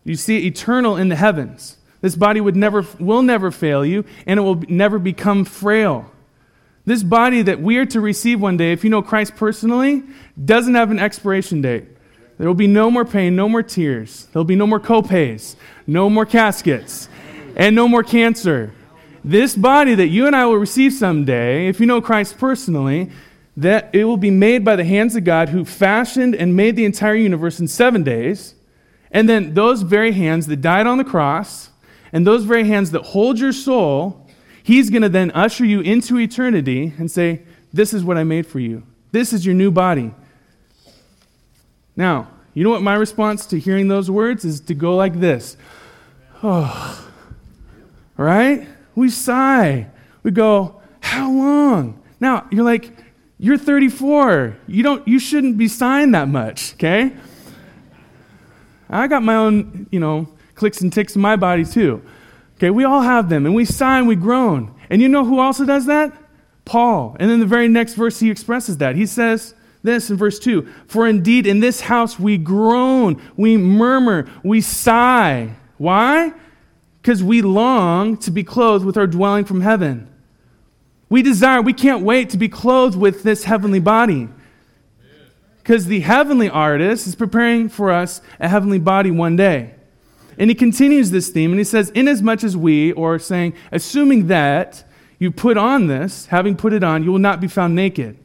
you 0.03 0.15
see 0.15 0.45
eternal 0.45 0.97
in 0.97 1.09
the 1.09 1.15
heavens. 1.15 1.77
This 2.01 2.15
body 2.15 2.41
would 2.41 2.55
never, 2.55 2.85
will 2.99 3.21
never 3.21 3.49
fail 3.51 3.85
you, 3.85 4.03
and 4.25 4.37
it 4.37 4.43
will 4.43 4.61
never 4.67 4.99
become 4.99 5.45
frail. 5.45 6.11
This 6.85 7.01
body 7.01 7.41
that 7.43 7.61
we 7.61 7.77
are 7.77 7.85
to 7.85 8.01
receive 8.01 8.41
one 8.41 8.57
day, 8.57 8.73
if 8.73 8.83
you 8.83 8.89
know 8.89 9.01
Christ 9.01 9.37
personally, 9.37 10.03
doesn't 10.43 10.75
have 10.75 10.91
an 10.91 10.99
expiration 10.99 11.61
date. 11.61 11.85
There 12.37 12.47
will 12.47 12.55
be 12.55 12.67
no 12.67 12.91
more 12.91 13.05
pain, 13.05 13.37
no 13.37 13.47
more 13.47 13.63
tears. 13.63 14.25
There 14.25 14.39
will 14.39 14.45
be 14.45 14.57
no 14.57 14.67
more 14.67 14.81
copays, 14.81 15.55
no 15.87 16.09
more 16.09 16.25
caskets, 16.25 17.07
and 17.55 17.73
no 17.73 17.87
more 17.87 18.03
cancer. 18.03 18.73
This 19.23 19.55
body 19.55 19.95
that 19.95 20.07
you 20.07 20.27
and 20.27 20.35
I 20.35 20.45
will 20.45 20.57
receive 20.57 20.91
someday, 20.91 21.67
if 21.67 21.79
you 21.79 21.85
know 21.85 22.01
Christ 22.01 22.37
personally, 22.37 23.09
that 23.55 23.91
it 23.93 24.03
will 24.03 24.17
be 24.17 24.31
made 24.31 24.65
by 24.65 24.75
the 24.75 24.83
hands 24.83 25.15
of 25.15 25.23
God 25.23 25.49
who 25.49 25.63
fashioned 25.63 26.35
and 26.35 26.57
made 26.57 26.75
the 26.75 26.83
entire 26.83 27.15
universe 27.15 27.61
in 27.61 27.69
seven 27.69 28.03
days 28.03 28.55
and 29.13 29.29
then 29.29 29.53
those 29.53 29.83
very 29.83 30.11
hands 30.11 30.47
that 30.47 30.57
died 30.57 30.87
on 30.87 30.97
the 30.97 31.03
cross, 31.03 31.69
and 32.11 32.25
those 32.25 32.43
very 32.43 32.65
hands 32.65 32.91
that 32.91 33.03
hold 33.03 33.39
your 33.39 33.53
soul, 33.53 34.27
he's 34.63 34.89
going 34.89 35.03
to 35.03 35.09
then 35.09 35.31
usher 35.31 35.63
you 35.63 35.81
into 35.81 36.17
eternity 36.19 36.93
and 36.97 37.09
say, 37.09 37.43
This 37.71 37.93
is 37.93 38.03
what 38.03 38.17
I 38.17 38.23
made 38.23 38.47
for 38.47 38.59
you. 38.59 38.83
This 39.11 39.31
is 39.31 39.45
your 39.45 39.55
new 39.55 39.71
body. 39.71 40.11
Now, 41.95 42.29
you 42.55 42.63
know 42.63 42.71
what 42.71 42.81
my 42.81 42.95
response 42.95 43.45
to 43.47 43.59
hearing 43.59 43.87
those 43.87 44.09
words 44.09 44.43
is 44.43 44.59
to 44.61 44.73
go 44.73 44.95
like 44.95 45.19
this. 45.19 45.55
Oh, 46.45 47.09
right? 48.17 48.67
We 48.95 49.09
sigh. 49.09 49.87
We 50.23 50.31
go, 50.31 50.81
How 50.99 51.31
long? 51.31 52.03
Now, 52.19 52.47
you're 52.51 52.65
like, 52.65 52.91
you're 53.37 53.57
34. 53.57 54.57
You 54.67 54.83
don't 54.83 55.07
you 55.07 55.19
shouldn't 55.19 55.57
be 55.57 55.69
sighing 55.69 56.11
that 56.11 56.27
much, 56.27 56.73
okay? 56.73 57.13
I 58.89 59.07
got 59.07 59.23
my 59.23 59.35
own, 59.35 59.87
you 59.91 59.99
know, 59.99 60.27
clicks 60.55 60.81
and 60.81 60.91
ticks 60.91 61.15
in 61.15 61.21
my 61.21 61.35
body 61.35 61.65
too. 61.65 62.01
Okay, 62.57 62.69
we 62.69 62.83
all 62.83 63.01
have 63.01 63.29
them, 63.29 63.45
and 63.45 63.55
we 63.55 63.65
sigh 63.65 63.97
and 63.97 64.07
we 64.07 64.15
groan. 64.15 64.73
And 64.89 65.01
you 65.01 65.09
know 65.09 65.25
who 65.25 65.39
also 65.39 65.65
does 65.65 65.85
that? 65.87 66.13
Paul. 66.65 67.17
And 67.19 67.29
then 67.29 67.39
the 67.39 67.45
very 67.45 67.67
next 67.67 67.95
verse, 67.95 68.19
he 68.19 68.29
expresses 68.29 68.77
that. 68.77 68.95
He 68.95 69.05
says 69.05 69.53
this 69.81 70.09
in 70.09 70.17
verse 70.17 70.39
2 70.39 70.67
For 70.87 71.07
indeed 71.07 71.45
in 71.45 71.59
this 71.59 71.81
house 71.81 72.19
we 72.19 72.37
groan, 72.37 73.21
we 73.35 73.57
murmur, 73.57 74.29
we 74.43 74.61
sigh. 74.61 75.55
Why? 75.77 76.33
Because 77.01 77.21
we 77.21 77.41
long 77.41 78.17
to 78.17 78.31
be 78.31 78.43
clothed 78.43 78.85
with 78.85 78.97
our 78.97 79.07
dwelling 79.07 79.45
from 79.45 79.61
heaven. 79.61 80.09
We 81.09 81.21
desire, 81.21 81.61
we 81.61 81.73
can't 81.73 82.03
wait 82.03 82.29
to 82.31 82.37
be 82.37 82.47
clothed 82.47 82.97
with 82.97 83.23
this 83.23 83.43
heavenly 83.43 83.79
body. 83.79 84.29
Because 85.63 85.85
the 85.85 86.01
heavenly 86.01 86.49
artist 86.49 87.07
is 87.07 87.15
preparing 87.15 87.69
for 87.69 87.89
us 87.89 88.21
a 88.39 88.49
heavenly 88.49 88.79
body 88.79 89.11
one 89.11 89.37
day. 89.37 89.75
And 90.37 90.49
he 90.49 90.55
continues 90.55 91.11
this 91.11 91.29
theme 91.29 91.51
and 91.51 91.59
he 91.59 91.63
says, 91.63 91.89
Inasmuch 91.91 92.43
as 92.43 92.57
we, 92.57 92.91
or 92.91 93.17
saying, 93.17 93.53
assuming 93.71 94.27
that 94.27 94.83
you 95.19 95.31
put 95.31 95.57
on 95.57 95.87
this, 95.87 96.25
having 96.25 96.57
put 96.57 96.73
it 96.73 96.83
on, 96.83 97.03
you 97.03 97.11
will 97.11 97.19
not 97.19 97.39
be 97.39 97.47
found 97.47 97.75
naked. 97.75 98.17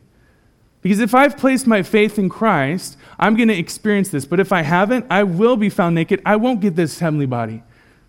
Because 0.83 0.99
if 1.01 1.15
I've 1.15 1.37
placed 1.37 1.67
my 1.67 1.83
faith 1.83 2.19
in 2.19 2.29
Christ, 2.29 2.97
I'm 3.19 3.37
going 3.37 3.49
to 3.49 3.59
experience 3.59 4.09
this. 4.09 4.25
But 4.25 4.41
if 4.41 4.53
I 4.53 4.63
haven't, 4.63 5.07
I 5.11 5.23
will 5.23 5.57
be 5.57 5.69
found 5.69 5.95
naked. 5.95 6.21
I 6.25 6.37
won't 6.37 6.61
get 6.61 6.77
this 6.77 6.99
heavenly 6.99 7.27
body. 7.27 7.63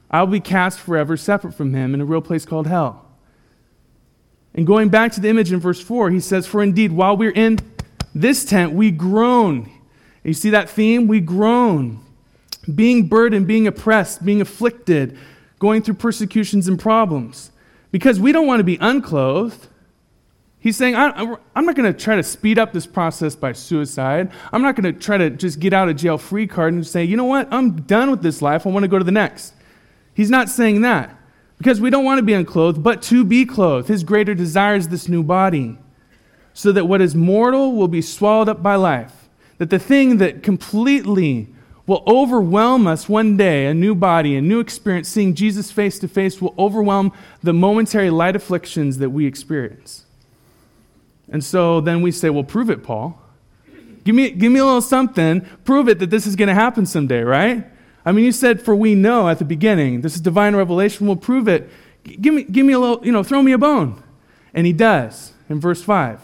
I'll 0.09 0.27
be 0.27 0.39
cast 0.39 0.79
forever 0.79 1.17
separate 1.17 1.53
from 1.53 1.74
him 1.74 1.93
in 1.93 2.01
a 2.01 2.05
real 2.05 2.21
place 2.21 2.45
called 2.45 2.67
hell. 2.67 3.05
And 4.53 4.65
going 4.65 4.89
back 4.89 5.12
to 5.13 5.19
the 5.19 5.29
image 5.29 5.51
in 5.51 5.59
verse 5.59 5.81
4, 5.81 6.09
he 6.09 6.19
says, 6.19 6.48
For 6.48 6.63
indeed, 6.63 6.91
while 6.91 7.15
we're 7.15 7.31
in 7.31 7.59
this 8.13 8.45
tent, 8.45 8.73
we 8.73 8.91
groan. 8.91 9.69
You 10.23 10.33
see 10.33 10.49
that 10.49 10.69
theme? 10.69 11.07
We 11.07 11.19
groan. 11.19 11.99
Being 12.73 13.07
burdened, 13.07 13.47
being 13.47 13.67
oppressed, 13.67 14.25
being 14.25 14.41
afflicted, 14.41 15.17
going 15.59 15.81
through 15.81 15.95
persecutions 15.95 16.67
and 16.67 16.79
problems. 16.79 17.51
Because 17.91 18.19
we 18.19 18.31
don't 18.31 18.45
want 18.45 18.59
to 18.59 18.63
be 18.63 18.77
unclothed. 18.79 19.67
He's 20.59 20.75
saying, 20.75 20.93
I'm 20.95 21.65
not 21.65 21.75
going 21.75 21.91
to 21.91 21.97
try 21.97 22.17
to 22.17 22.23
speed 22.23 22.59
up 22.59 22.73
this 22.73 22.85
process 22.85 23.35
by 23.35 23.53
suicide. 23.53 24.31
I'm 24.51 24.61
not 24.61 24.75
going 24.75 24.93
to 24.93 24.99
try 24.99 25.17
to 25.17 25.29
just 25.29 25.59
get 25.59 25.73
out 25.73 25.87
of 25.87 25.95
jail 25.95 26.17
free 26.17 26.47
card 26.47 26.73
and 26.73 26.85
say, 26.85 27.05
you 27.05 27.15
know 27.15 27.23
what, 27.23 27.47
I'm 27.49 27.81
done 27.83 28.11
with 28.11 28.21
this 28.21 28.41
life. 28.41 28.67
I 28.67 28.69
want 28.69 28.83
to 28.83 28.89
go 28.89 28.97
to 28.97 29.05
the 29.05 29.11
next. 29.11 29.53
He's 30.13 30.29
not 30.29 30.49
saying 30.49 30.81
that 30.81 31.15
because 31.57 31.79
we 31.79 31.89
don't 31.89 32.03
want 32.03 32.19
to 32.19 32.23
be 32.23 32.33
unclothed, 32.33 32.83
but 32.83 33.01
to 33.03 33.23
be 33.23 33.45
clothed. 33.45 33.87
His 33.87 34.03
greater 34.03 34.35
desire 34.35 34.75
is 34.75 34.89
this 34.89 35.07
new 35.07 35.23
body 35.23 35.77
so 36.53 36.72
that 36.72 36.86
what 36.86 37.01
is 37.01 37.15
mortal 37.15 37.74
will 37.74 37.88
be 37.88 38.01
swallowed 38.01 38.50
up 38.50 38.62
by 38.62 38.75
life. 38.75 39.29
That 39.58 39.70
the 39.70 39.79
thing 39.79 40.18
that 40.18 40.44
completely 40.44 41.48
will 41.86 42.03
overwhelm 42.06 42.86
us 42.86 43.10
one 43.10 43.36
day, 43.36 43.65
a 43.65 43.74
new 43.74 43.96
body, 43.96 44.36
a 44.36 44.41
new 44.41 44.60
experience, 44.60 45.08
seeing 45.08 45.34
Jesus 45.34 45.72
face 45.72 45.98
to 46.00 46.08
face, 46.08 46.39
will 46.39 46.53
overwhelm 46.58 47.12
the 47.41 47.51
momentary 47.51 48.10
light 48.12 48.36
afflictions 48.36 49.00
that 49.00 49.10
we 49.10 49.25
experience. 49.25 50.06
And 51.32 51.44
so 51.44 51.82
then 51.82 52.01
we 52.01 52.12
say, 52.12 52.29
well, 52.29 52.44
prove 52.44 52.70
it, 52.70 52.84
Paul. 52.84 53.20
Give 54.03 54.15
me, 54.15 54.29
give 54.32 54.51
me 54.51 54.60
a 54.60 54.65
little 54.65 54.82
something. 54.82 55.41
Prove 55.65 55.89
it 55.89 56.00
that 56.00 56.10
this 56.10 56.25
is 56.25 56.36
going 56.36 56.48
to 56.48 56.53
happen 56.53 56.86
someday, 56.86 57.22
right? 57.22 57.65
I 58.06 58.12
mean, 58.12 58.25
you 58.25 58.32
said, 58.32 58.62
for 58.62 58.75
we 58.75 58.96
know 58.96 59.27
at 59.27 59.39
the 59.39 59.46
beginning, 59.46 60.01
this 60.01 60.15
is 60.15 60.22
divine 60.22 60.56
revelation, 60.56 61.06
we'll 61.06 61.15
prove 61.15 61.48
it. 61.48 61.70
Give 62.03 62.34
me, 62.34 62.44
give 62.44 62.65
me 62.65 62.74
a 62.74 62.79
little, 62.79 63.06
you 63.06 63.12
know, 63.12 63.24
throw 63.24 63.41
me 63.41 63.51
a 63.51 63.58
bone. 63.58 64.01
And 64.53 64.65
he 64.65 64.74
does 64.74 65.34
in 65.50 65.60
verse 65.60 65.84
5. 65.84 66.22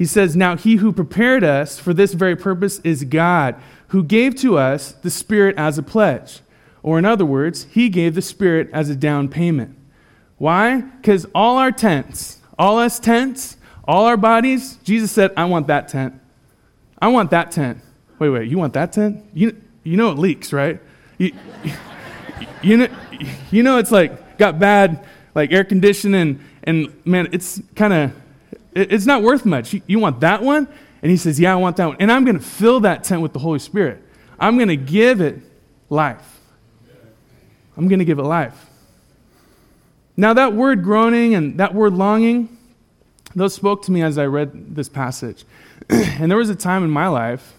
He 0.00 0.06
says, 0.06 0.34
Now 0.34 0.56
he 0.56 0.76
who 0.76 0.94
prepared 0.94 1.44
us 1.44 1.78
for 1.78 1.92
this 1.92 2.14
very 2.14 2.34
purpose 2.34 2.78
is 2.78 3.04
God, 3.04 3.54
who 3.88 4.02
gave 4.02 4.34
to 4.36 4.56
us 4.56 4.92
the 4.92 5.10
Spirit 5.10 5.58
as 5.58 5.76
a 5.76 5.82
pledge. 5.82 6.40
Or, 6.82 6.98
in 6.98 7.04
other 7.04 7.26
words, 7.26 7.64
he 7.64 7.90
gave 7.90 8.14
the 8.14 8.22
Spirit 8.22 8.70
as 8.72 8.88
a 8.88 8.96
down 8.96 9.28
payment. 9.28 9.76
Why? 10.38 10.80
Because 10.80 11.26
all 11.34 11.58
our 11.58 11.70
tents, 11.70 12.38
all 12.58 12.78
us 12.78 12.98
tents, 12.98 13.58
all 13.84 14.06
our 14.06 14.16
bodies, 14.16 14.78
Jesus 14.84 15.12
said, 15.12 15.32
I 15.36 15.44
want 15.44 15.66
that 15.66 15.88
tent. 15.88 16.18
I 16.98 17.08
want 17.08 17.30
that 17.32 17.50
tent. 17.50 17.82
Wait, 18.18 18.30
wait, 18.30 18.48
you 18.48 18.56
want 18.56 18.72
that 18.72 18.94
tent? 18.94 19.22
You, 19.34 19.54
you 19.82 19.98
know 19.98 20.12
it 20.12 20.18
leaks, 20.18 20.50
right? 20.50 20.80
You, 21.18 21.32
you, 22.62 22.78
know, 22.78 22.88
you 23.50 23.62
know 23.62 23.76
it's 23.76 23.92
like 23.92 24.38
got 24.38 24.58
bad 24.58 25.06
like 25.34 25.52
air 25.52 25.64
conditioning 25.64 26.40
and 26.64 26.90
man, 27.04 27.28
it's 27.32 27.60
kind 27.76 27.92
of, 27.92 28.12
it's 28.74 29.06
not 29.06 29.22
worth 29.22 29.44
much. 29.44 29.74
You, 29.86 29.98
want 29.98 30.20
that 30.20 30.42
one? 30.42 30.68
And 31.02 31.10
he 31.10 31.16
says, 31.16 31.40
yeah, 31.40 31.52
I 31.52 31.56
want 31.56 31.76
that 31.78 31.86
one. 31.86 31.96
And 31.98 32.12
I'm 32.12 32.24
going 32.24 32.38
to 32.38 32.44
fill 32.44 32.80
that 32.80 33.04
tent 33.04 33.22
with 33.22 33.32
the 33.32 33.38
Holy 33.38 33.58
Spirit. 33.58 34.02
I'm 34.38 34.56
going 34.56 34.68
to 34.68 34.76
give 34.76 35.20
it 35.20 35.40
life. 35.88 36.40
I'm 37.76 37.88
going 37.88 37.98
to 37.98 38.04
give 38.04 38.18
it 38.18 38.24
life. 38.24 38.66
Now, 40.16 40.34
that 40.34 40.52
word 40.52 40.82
groaning 40.82 41.34
and 41.34 41.58
that 41.58 41.74
word 41.74 41.94
longing, 41.94 42.56
those 43.34 43.54
spoke 43.54 43.82
to 43.84 43.92
me 43.92 44.02
as 44.02 44.18
I 44.18 44.26
read 44.26 44.74
this 44.74 44.88
passage. 44.88 45.44
and 45.88 46.30
there 46.30 46.38
was 46.38 46.50
a 46.50 46.54
time 46.54 46.84
in 46.84 46.90
my 46.90 47.08
life, 47.08 47.54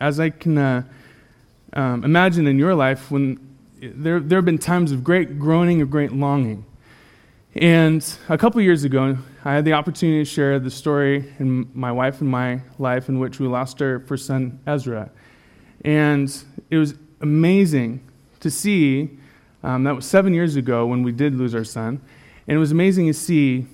as 0.00 0.18
I 0.18 0.30
can 0.30 0.56
uh, 0.56 0.82
um, 1.74 2.04
imagine 2.04 2.46
in 2.46 2.58
your 2.58 2.74
life, 2.74 3.10
when 3.10 3.38
there, 3.80 4.20
there 4.20 4.38
have 4.38 4.44
been 4.44 4.58
times 4.58 4.92
of 4.92 5.04
great 5.04 5.38
groaning 5.38 5.82
or 5.82 5.86
great 5.86 6.12
longing. 6.12 6.64
And 7.60 8.06
a 8.28 8.38
couple 8.38 8.60
years 8.60 8.84
ago, 8.84 9.18
I 9.44 9.52
had 9.52 9.64
the 9.64 9.72
opportunity 9.72 10.20
to 10.20 10.24
share 10.24 10.60
the 10.60 10.70
story 10.70 11.34
in 11.40 11.68
my 11.74 11.90
wife 11.90 12.20
and 12.20 12.30
my 12.30 12.60
life 12.78 13.08
in 13.08 13.18
which 13.18 13.40
we 13.40 13.48
lost 13.48 13.82
our 13.82 13.98
first 13.98 14.26
son, 14.26 14.60
Ezra. 14.64 15.10
And 15.84 16.32
it 16.70 16.76
was 16.76 16.94
amazing 17.20 18.00
to 18.38 18.48
see, 18.48 19.18
um, 19.64 19.82
that 19.82 19.96
was 19.96 20.06
seven 20.06 20.34
years 20.34 20.54
ago 20.54 20.86
when 20.86 21.02
we 21.02 21.10
did 21.10 21.34
lose 21.34 21.52
our 21.52 21.64
son. 21.64 22.00
And 22.46 22.56
it 22.56 22.60
was 22.60 22.70
amazing 22.70 23.08
to 23.08 23.14
see 23.14 23.66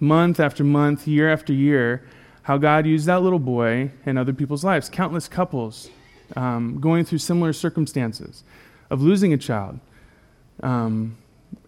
month 0.00 0.40
after 0.40 0.64
month, 0.64 1.06
year 1.06 1.30
after 1.30 1.52
year, 1.52 2.06
how 2.40 2.56
God 2.56 2.86
used 2.86 3.04
that 3.04 3.20
little 3.20 3.38
boy 3.38 3.90
in 4.06 4.16
other 4.16 4.32
people's 4.32 4.64
lives. 4.64 4.88
Countless 4.88 5.28
couples 5.28 5.90
um, 6.36 6.80
going 6.80 7.04
through 7.04 7.18
similar 7.18 7.52
circumstances 7.52 8.44
of 8.88 9.02
losing 9.02 9.34
a 9.34 9.36
child, 9.36 9.78
um, 10.62 11.18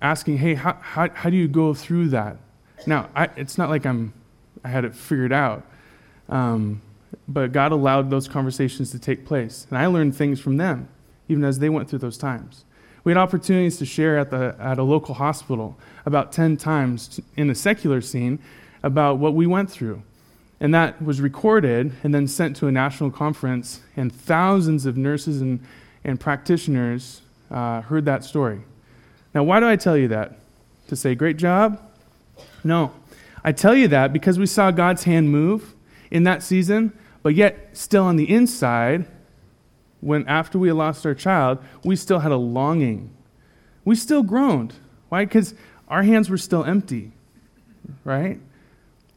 asking, 0.00 0.38
hey, 0.38 0.54
how, 0.54 0.74
how, 0.80 1.08
how, 1.10 1.30
do 1.30 1.36
you 1.36 1.48
go 1.48 1.74
through 1.74 2.08
that? 2.08 2.36
Now, 2.86 3.08
I, 3.14 3.28
it's 3.36 3.58
not 3.58 3.68
like 3.68 3.84
I'm, 3.84 4.12
I 4.64 4.68
had 4.68 4.84
it 4.84 4.94
figured 4.94 5.32
out, 5.32 5.64
um, 6.28 6.80
but 7.26 7.52
God 7.52 7.72
allowed 7.72 8.10
those 8.10 8.28
conversations 8.28 8.90
to 8.92 8.98
take 8.98 9.26
place. 9.26 9.66
And 9.70 9.78
I 9.78 9.86
learned 9.86 10.16
things 10.16 10.40
from 10.40 10.56
them, 10.56 10.88
even 11.28 11.44
as 11.44 11.58
they 11.58 11.68
went 11.68 11.88
through 11.88 12.00
those 12.00 12.18
times. 12.18 12.64
We 13.04 13.12
had 13.12 13.18
opportunities 13.18 13.78
to 13.78 13.86
share 13.86 14.18
at, 14.18 14.30
the, 14.30 14.54
at 14.58 14.78
a 14.78 14.82
local 14.82 15.14
hospital 15.14 15.78
about 16.04 16.32
10 16.32 16.56
times 16.56 17.20
in 17.36 17.48
a 17.50 17.54
secular 17.54 18.00
scene 18.00 18.38
about 18.82 19.18
what 19.18 19.34
we 19.34 19.46
went 19.46 19.70
through. 19.70 20.02
And 20.60 20.74
that 20.74 21.00
was 21.02 21.20
recorded 21.20 21.92
and 22.02 22.14
then 22.14 22.26
sent 22.26 22.56
to 22.56 22.66
a 22.66 22.72
national 22.72 23.10
conference, 23.10 23.80
and 23.96 24.12
thousands 24.12 24.86
of 24.86 24.96
nurses 24.96 25.40
and, 25.40 25.60
and 26.04 26.18
practitioners 26.18 27.22
uh, 27.50 27.80
heard 27.82 28.04
that 28.06 28.24
story. 28.24 28.62
Now, 29.38 29.44
why 29.44 29.60
do 29.60 29.68
I 29.68 29.76
tell 29.76 29.96
you 29.96 30.08
that? 30.08 30.32
To 30.88 30.96
say, 30.96 31.14
great 31.14 31.36
job? 31.36 31.80
No. 32.64 32.90
I 33.44 33.52
tell 33.52 33.72
you 33.72 33.86
that 33.86 34.12
because 34.12 34.36
we 34.36 34.46
saw 34.46 34.72
God's 34.72 35.04
hand 35.04 35.30
move 35.30 35.74
in 36.10 36.24
that 36.24 36.42
season, 36.42 36.92
but 37.22 37.36
yet, 37.36 37.68
still 37.72 38.02
on 38.02 38.16
the 38.16 38.28
inside, 38.28 39.06
when 40.00 40.26
after 40.26 40.58
we 40.58 40.72
lost 40.72 41.06
our 41.06 41.14
child, 41.14 41.58
we 41.84 41.94
still 41.94 42.18
had 42.18 42.32
a 42.32 42.36
longing. 42.36 43.10
We 43.84 43.94
still 43.94 44.24
groaned. 44.24 44.74
Why? 45.08 45.24
Because 45.24 45.54
our 45.86 46.02
hands 46.02 46.28
were 46.28 46.36
still 46.36 46.64
empty, 46.64 47.12
right? 48.02 48.40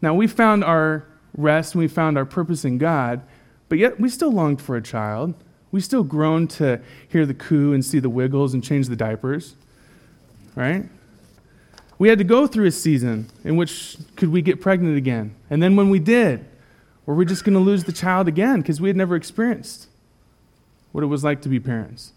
Now, 0.04 0.14
we 0.14 0.28
found 0.28 0.64
our 0.64 1.04
rest 1.36 1.74
and 1.74 1.80
we 1.80 1.88
found 1.88 2.16
our 2.16 2.26
purpose 2.26 2.64
in 2.64 2.78
God, 2.78 3.24
but 3.70 3.80
yet 3.80 4.00
we 4.00 4.08
still 4.08 4.32
longed 4.32 4.62
for 4.62 4.76
a 4.76 4.84
child. 4.84 5.34
We 5.72 5.82
still 5.82 6.04
groaned 6.04 6.52
to 6.52 6.80
hear 7.08 7.26
the 7.26 7.34
coo 7.34 7.74
and 7.74 7.84
see 7.84 7.98
the 7.98 8.08
wiggles 8.08 8.54
and 8.54 8.64
change 8.64 8.88
the 8.88 8.96
diapers, 8.96 9.56
right? 10.56 10.86
We 11.98 12.10
had 12.10 12.18
to 12.18 12.24
go 12.24 12.48
through 12.48 12.66
a 12.66 12.72
season 12.72 13.30
in 13.44 13.58
which 13.58 13.98
could 14.16 14.30
we 14.30 14.42
get 14.42 14.60
pregnant 14.60 14.98
again? 14.98 15.36
And 15.50 15.62
then 15.62 15.76
when 15.76 15.90
we 15.90 16.00
did, 16.00 16.46
were 17.06 17.16
we 17.16 17.26
just 17.26 17.44
going 17.44 17.54
to 17.54 17.60
lose 17.60 17.84
the 17.84 17.92
child 17.92 18.28
again 18.28 18.62
because 18.62 18.82
we 18.82 18.90
had 18.90 18.96
never 18.96 19.16
experienced 19.16 19.88
what 20.92 21.04
it 21.04 21.08
was 21.08 21.24
like 21.24 21.42
to 21.44 21.50
be 21.50 21.60
parents? 21.60 22.14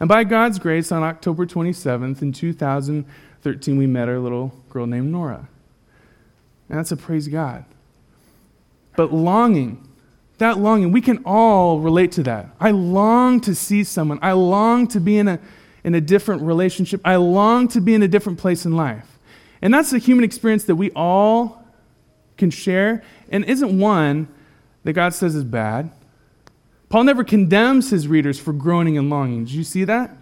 And 0.00 0.08
by 0.08 0.24
God's 0.24 0.58
grace, 0.58 0.92
on 0.92 1.02
October 1.02 1.44
27th 1.44 2.22
in 2.22 2.32
2013, 2.32 3.76
we 3.76 3.86
met 3.86 4.08
our 4.08 4.18
little 4.18 4.54
girl 4.70 4.86
named 4.86 5.10
Nora. 5.10 5.48
And 6.68 6.78
that's 6.78 6.92
a 6.92 6.96
praise 6.96 7.28
God. 7.28 7.64
But 8.96 9.12
longing, 9.12 9.88
that 10.38 10.58
longing, 10.58 10.92
we 10.92 11.00
can 11.00 11.22
all 11.24 11.80
relate 11.80 12.12
to 12.12 12.22
that. 12.24 12.48
I 12.60 12.70
long 12.70 13.40
to 13.42 13.54
see 13.54 13.84
someone. 13.84 14.18
I 14.22 14.32
long 14.32 14.86
to 14.88 15.00
be 15.00 15.18
in 15.18 15.28
a, 15.28 15.38
in 15.88 15.94
a 15.94 16.02
different 16.02 16.42
relationship. 16.42 17.00
I 17.02 17.16
long 17.16 17.66
to 17.68 17.80
be 17.80 17.94
in 17.94 18.02
a 18.02 18.08
different 18.08 18.38
place 18.38 18.66
in 18.66 18.76
life. 18.76 19.18
And 19.62 19.72
that's 19.72 19.90
a 19.94 19.98
human 19.98 20.22
experience 20.22 20.64
that 20.64 20.76
we 20.76 20.90
all 20.90 21.64
can 22.36 22.50
share 22.50 23.02
and 23.30 23.42
isn't 23.46 23.78
one 23.78 24.28
that 24.84 24.92
God 24.92 25.14
says 25.14 25.34
is 25.34 25.44
bad. 25.44 25.90
Paul 26.90 27.04
never 27.04 27.24
condemns 27.24 27.88
his 27.88 28.06
readers 28.06 28.38
for 28.38 28.52
groaning 28.52 28.98
and 28.98 29.08
longing. 29.08 29.46
Did 29.46 29.54
you 29.54 29.64
see 29.64 29.84
that? 29.84 30.14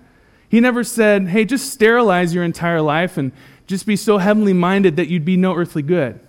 He 0.49 0.61
never 0.61 0.85
said, 0.85 1.27
hey, 1.27 1.45
just 1.45 1.73
sterilize 1.73 2.33
your 2.33 2.45
entire 2.45 2.81
life 2.81 3.17
and 3.17 3.33
just 3.67 3.87
be 3.87 3.97
so 3.97 4.19
heavenly 4.19 4.53
minded 4.53 4.95
that 4.95 5.09
you'd 5.09 5.25
be 5.25 5.37
no 5.37 5.53
earthly 5.57 5.83
good. 5.83 6.21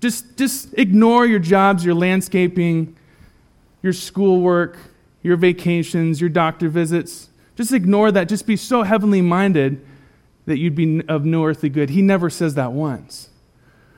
Just, 0.00 0.36
just 0.36 0.72
ignore 0.74 1.26
your 1.26 1.40
jobs, 1.40 1.84
your 1.84 1.96
landscaping, 1.96 2.96
your 3.82 3.92
schoolwork, 3.92 4.78
your 5.24 5.36
vacations, 5.36 6.20
your 6.20 6.30
doctor 6.30 6.68
visits. 6.68 7.30
Just 7.56 7.72
ignore 7.72 8.12
that. 8.12 8.28
Just 8.28 8.46
be 8.46 8.56
so 8.56 8.82
heavenly 8.82 9.22
minded 9.22 9.84
that 10.44 10.58
you'd 10.58 10.74
be 10.74 11.02
of 11.08 11.24
no 11.24 11.44
earthly 11.44 11.68
good. 11.68 11.90
He 11.90 12.02
never 12.02 12.30
says 12.30 12.54
that 12.54 12.72
once. 12.72 13.30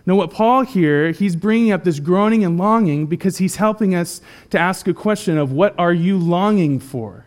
Now, 0.06 0.14
what 0.14 0.30
Paul 0.30 0.62
here, 0.62 1.10
he's 1.10 1.36
bringing 1.36 1.70
up 1.70 1.84
this 1.84 2.00
groaning 2.00 2.42
and 2.42 2.56
longing 2.56 3.06
because 3.06 3.36
he's 3.36 3.56
helping 3.56 3.94
us 3.94 4.22
to 4.48 4.58
ask 4.58 4.88
a 4.88 4.94
question 4.94 5.36
of 5.36 5.52
what 5.52 5.74
are 5.78 5.92
you 5.92 6.16
longing 6.16 6.80
for? 6.80 7.26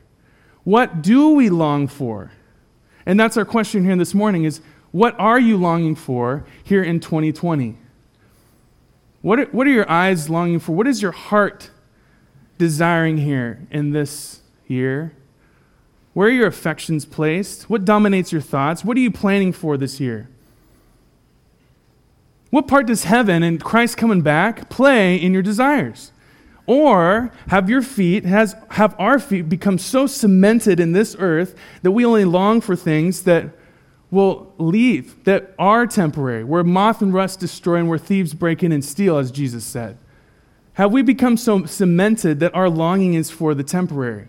What 0.63 1.03
do 1.03 1.29
we 1.29 1.49
long 1.49 1.87
for? 1.87 2.31
And 3.05 3.19
that's 3.19 3.37
our 3.37 3.45
question 3.45 3.85
here 3.85 3.95
this 3.95 4.15
morning 4.15 4.45
is 4.45 4.61
what 4.91 5.15
are 5.19 5.39
you 5.39 5.57
longing 5.57 5.95
for 5.95 6.43
here 6.63 6.83
in 6.83 6.99
2020? 6.99 7.77
What 9.21 9.39
are, 9.39 9.45
what 9.45 9.67
are 9.67 9.71
your 9.71 9.89
eyes 9.89 10.29
longing 10.29 10.59
for? 10.59 10.71
What 10.71 10.87
is 10.87 11.01
your 11.01 11.11
heart 11.11 11.69
desiring 12.57 13.17
here 13.17 13.67
in 13.69 13.91
this 13.91 14.41
year? 14.67 15.13
Where 16.13 16.27
are 16.27 16.31
your 16.31 16.47
affections 16.47 17.05
placed? 17.05 17.69
What 17.69 17.85
dominates 17.85 18.31
your 18.31 18.41
thoughts? 18.41 18.83
What 18.83 18.97
are 18.97 19.01
you 19.01 19.11
planning 19.11 19.53
for 19.53 19.77
this 19.77 19.99
year? 19.99 20.27
What 22.49 22.67
part 22.67 22.87
does 22.87 23.05
heaven 23.05 23.43
and 23.43 23.63
Christ 23.63 23.95
coming 23.95 24.21
back 24.21 24.69
play 24.69 25.15
in 25.15 25.33
your 25.33 25.41
desires? 25.41 26.11
Or 26.67 27.31
have 27.47 27.69
your 27.69 27.81
feet, 27.81 28.25
has, 28.25 28.55
have 28.71 28.93
our 28.99 29.19
feet 29.19 29.47
become 29.49 29.77
so 29.77 30.05
cemented 30.05 30.79
in 30.79 30.91
this 30.91 31.15
earth 31.17 31.55
that 31.81 31.91
we 31.91 32.05
only 32.05 32.25
long 32.25 32.61
for 32.61 32.75
things 32.75 33.23
that 33.23 33.49
will 34.11 34.53
leave, 34.57 35.23
that 35.23 35.55
are 35.57 35.87
temporary, 35.87 36.43
where 36.43 36.63
moth 36.63 37.01
and 37.01 37.13
rust 37.13 37.39
destroy 37.39 37.77
and 37.77 37.89
where 37.89 37.97
thieves 37.97 38.33
break 38.33 38.61
in 38.61 38.73
and 38.73 38.83
steal, 38.83 39.17
as 39.17 39.31
Jesus 39.31 39.63
said? 39.63 39.97
Have 40.73 40.91
we 40.91 41.01
become 41.01 41.37
so 41.37 41.65
cemented 41.65 42.41
that 42.41 42.53
our 42.53 42.69
longing 42.69 43.13
is 43.13 43.31
for 43.31 43.53
the 43.55 43.63
temporary? 43.63 44.27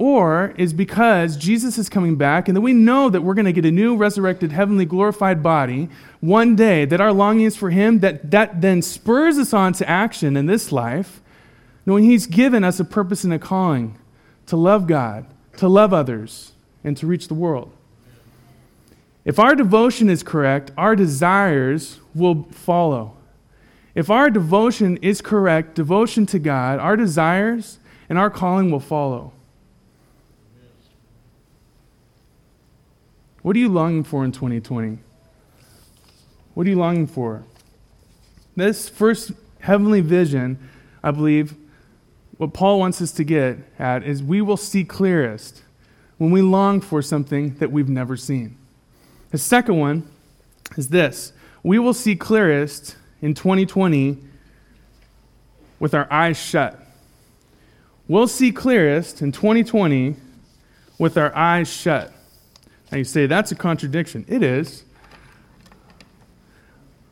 Or 0.00 0.54
is 0.56 0.72
because 0.72 1.36
Jesus 1.36 1.76
is 1.76 1.88
coming 1.88 2.14
back 2.14 2.46
and 2.46 2.56
that 2.56 2.60
we 2.60 2.72
know 2.72 3.10
that 3.10 3.22
we're 3.22 3.34
going 3.34 3.46
to 3.46 3.52
get 3.52 3.64
a 3.64 3.72
new 3.72 3.96
resurrected 3.96 4.52
heavenly 4.52 4.84
glorified 4.84 5.42
body 5.42 5.88
one 6.20 6.54
day 6.54 6.84
that 6.84 7.00
our 7.00 7.12
longing 7.12 7.46
is 7.46 7.56
for 7.56 7.70
him 7.70 7.98
that 7.98 8.30
that 8.30 8.60
then 8.60 8.80
spurs 8.80 9.38
us 9.38 9.52
on 9.52 9.72
to 9.72 9.88
action 9.88 10.36
in 10.36 10.46
this 10.46 10.70
life 10.70 11.20
knowing 11.84 12.04
he's 12.04 12.28
given 12.28 12.62
us 12.62 12.78
a 12.78 12.84
purpose 12.84 13.24
and 13.24 13.32
a 13.32 13.40
calling 13.40 13.98
to 14.46 14.56
love 14.56 14.86
God, 14.86 15.26
to 15.56 15.66
love 15.66 15.92
others 15.92 16.52
and 16.84 16.96
to 16.98 17.06
reach 17.08 17.26
the 17.26 17.34
world. 17.34 17.72
If 19.24 19.40
our 19.40 19.56
devotion 19.56 20.08
is 20.08 20.22
correct, 20.22 20.70
our 20.78 20.94
desires 20.94 21.98
will 22.14 22.44
follow. 22.52 23.16
If 23.96 24.10
our 24.10 24.30
devotion 24.30 24.96
is 24.98 25.20
correct, 25.20 25.74
devotion 25.74 26.24
to 26.26 26.38
God, 26.38 26.78
our 26.78 26.96
desires 26.96 27.80
and 28.08 28.16
our 28.16 28.30
calling 28.30 28.70
will 28.70 28.78
follow. 28.78 29.32
What 33.48 33.56
are 33.56 33.60
you 33.60 33.70
longing 33.70 34.04
for 34.04 34.26
in 34.26 34.32
2020? 34.32 34.98
What 36.52 36.66
are 36.66 36.68
you 36.68 36.76
longing 36.76 37.06
for? 37.06 37.44
This 38.54 38.90
first 38.90 39.32
heavenly 39.60 40.02
vision, 40.02 40.68
I 41.02 41.12
believe, 41.12 41.54
what 42.36 42.52
Paul 42.52 42.78
wants 42.78 43.00
us 43.00 43.10
to 43.12 43.24
get 43.24 43.56
at 43.78 44.02
is 44.02 44.22
we 44.22 44.42
will 44.42 44.58
see 44.58 44.84
clearest 44.84 45.62
when 46.18 46.30
we 46.30 46.42
long 46.42 46.82
for 46.82 47.00
something 47.00 47.54
that 47.54 47.72
we've 47.72 47.88
never 47.88 48.18
seen. 48.18 48.58
The 49.30 49.38
second 49.38 49.78
one 49.78 50.06
is 50.76 50.90
this 50.90 51.32
we 51.62 51.78
will 51.78 51.94
see 51.94 52.16
clearest 52.16 52.96
in 53.22 53.32
2020 53.32 54.18
with 55.80 55.94
our 55.94 56.06
eyes 56.12 56.36
shut. 56.36 56.78
We'll 58.08 58.28
see 58.28 58.52
clearest 58.52 59.22
in 59.22 59.32
2020 59.32 60.16
with 60.98 61.16
our 61.16 61.34
eyes 61.34 61.72
shut. 61.72 62.12
Now 62.90 62.98
you 62.98 63.04
say, 63.04 63.26
that's 63.26 63.52
a 63.52 63.54
contradiction. 63.54 64.24
It 64.28 64.42
is. 64.42 64.84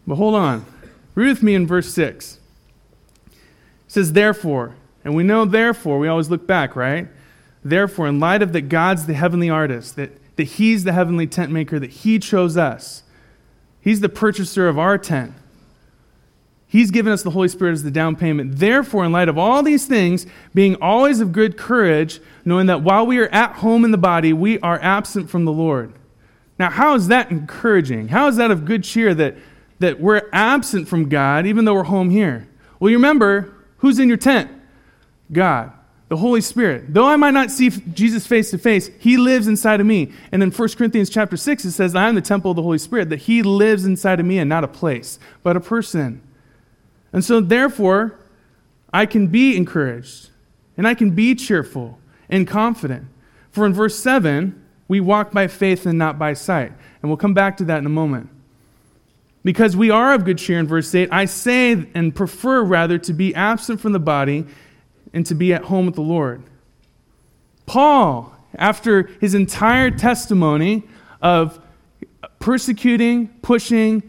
But 0.06 0.16
hold 0.16 0.34
on. 0.34 0.64
Read 1.14 1.28
with 1.28 1.42
me 1.42 1.54
in 1.54 1.66
verse 1.66 1.92
6. 1.92 2.38
It 3.26 3.32
says, 3.88 4.12
Therefore, 4.12 4.74
and 5.04 5.14
we 5.14 5.22
know 5.22 5.44
therefore, 5.44 5.98
we 5.98 6.08
always 6.08 6.30
look 6.30 6.46
back, 6.46 6.76
right? 6.76 7.08
Therefore, 7.64 8.06
in 8.06 8.20
light 8.20 8.42
of 8.42 8.52
that 8.52 8.62
God's 8.62 9.06
the 9.06 9.14
heavenly 9.14 9.50
artist, 9.50 9.96
that, 9.96 10.36
that 10.36 10.44
He's 10.44 10.84
the 10.84 10.92
heavenly 10.92 11.26
tent 11.26 11.50
maker, 11.50 11.78
that 11.78 11.90
He 11.90 12.18
chose 12.18 12.56
us, 12.56 13.02
He's 13.80 14.00
the 14.00 14.08
purchaser 14.08 14.68
of 14.68 14.78
our 14.78 14.98
tent. 14.98 15.32
He's 16.68 16.90
given 16.90 17.12
us 17.12 17.22
the 17.22 17.30
Holy 17.30 17.48
Spirit 17.48 17.72
as 17.72 17.84
the 17.84 17.90
down 17.90 18.16
payment. 18.16 18.58
Therefore, 18.58 19.04
in 19.04 19.12
light 19.12 19.28
of 19.28 19.38
all 19.38 19.62
these 19.62 19.86
things, 19.86 20.26
being 20.52 20.76
always 20.76 21.20
of 21.20 21.32
good 21.32 21.56
courage, 21.56 22.20
knowing 22.44 22.66
that 22.66 22.82
while 22.82 23.06
we 23.06 23.18
are 23.18 23.28
at 23.28 23.56
home 23.56 23.84
in 23.84 23.92
the 23.92 23.98
body, 23.98 24.32
we 24.32 24.58
are 24.60 24.78
absent 24.82 25.30
from 25.30 25.44
the 25.44 25.52
Lord. 25.52 25.92
Now, 26.58 26.70
how 26.70 26.94
is 26.94 27.08
that 27.08 27.30
encouraging? 27.30 28.08
How 28.08 28.28
is 28.28 28.36
that 28.36 28.50
of 28.50 28.64
good 28.64 28.82
cheer 28.82 29.14
that, 29.14 29.36
that 29.78 30.00
we're 30.00 30.28
absent 30.32 30.88
from 30.88 31.08
God 31.08 31.46
even 31.46 31.64
though 31.64 31.74
we're 31.74 31.84
home 31.84 32.10
here? 32.10 32.48
Well, 32.80 32.90
you 32.90 32.96
remember 32.96 33.54
who's 33.78 33.98
in 33.98 34.08
your 34.08 34.16
tent? 34.16 34.50
God, 35.30 35.72
the 36.08 36.16
Holy 36.16 36.40
Spirit. 36.40 36.92
Though 36.92 37.06
I 37.06 37.16
might 37.16 37.34
not 37.34 37.50
see 37.50 37.70
Jesus 37.70 38.26
face 38.26 38.50
to 38.50 38.58
face, 38.58 38.90
he 38.98 39.16
lives 39.16 39.48
inside 39.48 39.80
of 39.80 39.86
me. 39.86 40.12
And 40.32 40.42
in 40.42 40.50
1 40.50 40.68
Corinthians 40.70 41.10
chapter 41.10 41.36
6, 41.36 41.64
it 41.64 41.72
says, 41.72 41.94
I 41.94 42.08
am 42.08 42.14
the 42.14 42.20
temple 42.20 42.52
of 42.52 42.56
the 42.56 42.62
Holy 42.62 42.78
Spirit, 42.78 43.10
that 43.10 43.20
he 43.20 43.42
lives 43.42 43.84
inside 43.84 44.18
of 44.18 44.26
me 44.26 44.38
and 44.38 44.48
not 44.48 44.64
a 44.64 44.68
place, 44.68 45.18
but 45.42 45.56
a 45.56 45.60
person. 45.60 46.22
And 47.16 47.24
so, 47.24 47.40
therefore, 47.40 48.18
I 48.92 49.06
can 49.06 49.28
be 49.28 49.56
encouraged 49.56 50.28
and 50.76 50.86
I 50.86 50.92
can 50.92 51.12
be 51.12 51.34
cheerful 51.34 51.98
and 52.28 52.46
confident. 52.46 53.06
For 53.50 53.64
in 53.64 53.72
verse 53.72 53.98
7, 53.98 54.62
we 54.86 55.00
walk 55.00 55.32
by 55.32 55.46
faith 55.46 55.86
and 55.86 55.98
not 55.98 56.18
by 56.18 56.34
sight. 56.34 56.72
And 57.00 57.10
we'll 57.10 57.16
come 57.16 57.32
back 57.32 57.56
to 57.56 57.64
that 57.64 57.78
in 57.78 57.86
a 57.86 57.88
moment. 57.88 58.28
Because 59.42 59.74
we 59.74 59.88
are 59.88 60.12
of 60.12 60.26
good 60.26 60.36
cheer 60.36 60.58
in 60.58 60.66
verse 60.66 60.94
8, 60.94 61.08
I 61.10 61.24
say 61.24 61.88
and 61.94 62.14
prefer 62.14 62.62
rather 62.62 62.98
to 62.98 63.14
be 63.14 63.34
absent 63.34 63.80
from 63.80 63.92
the 63.92 63.98
body 63.98 64.44
and 65.14 65.24
to 65.24 65.34
be 65.34 65.54
at 65.54 65.64
home 65.64 65.86
with 65.86 65.94
the 65.94 66.02
Lord. 66.02 66.42
Paul, 67.64 68.36
after 68.56 69.04
his 69.22 69.34
entire 69.34 69.90
testimony 69.90 70.82
of 71.22 71.58
persecuting, 72.40 73.28
pushing, 73.40 74.02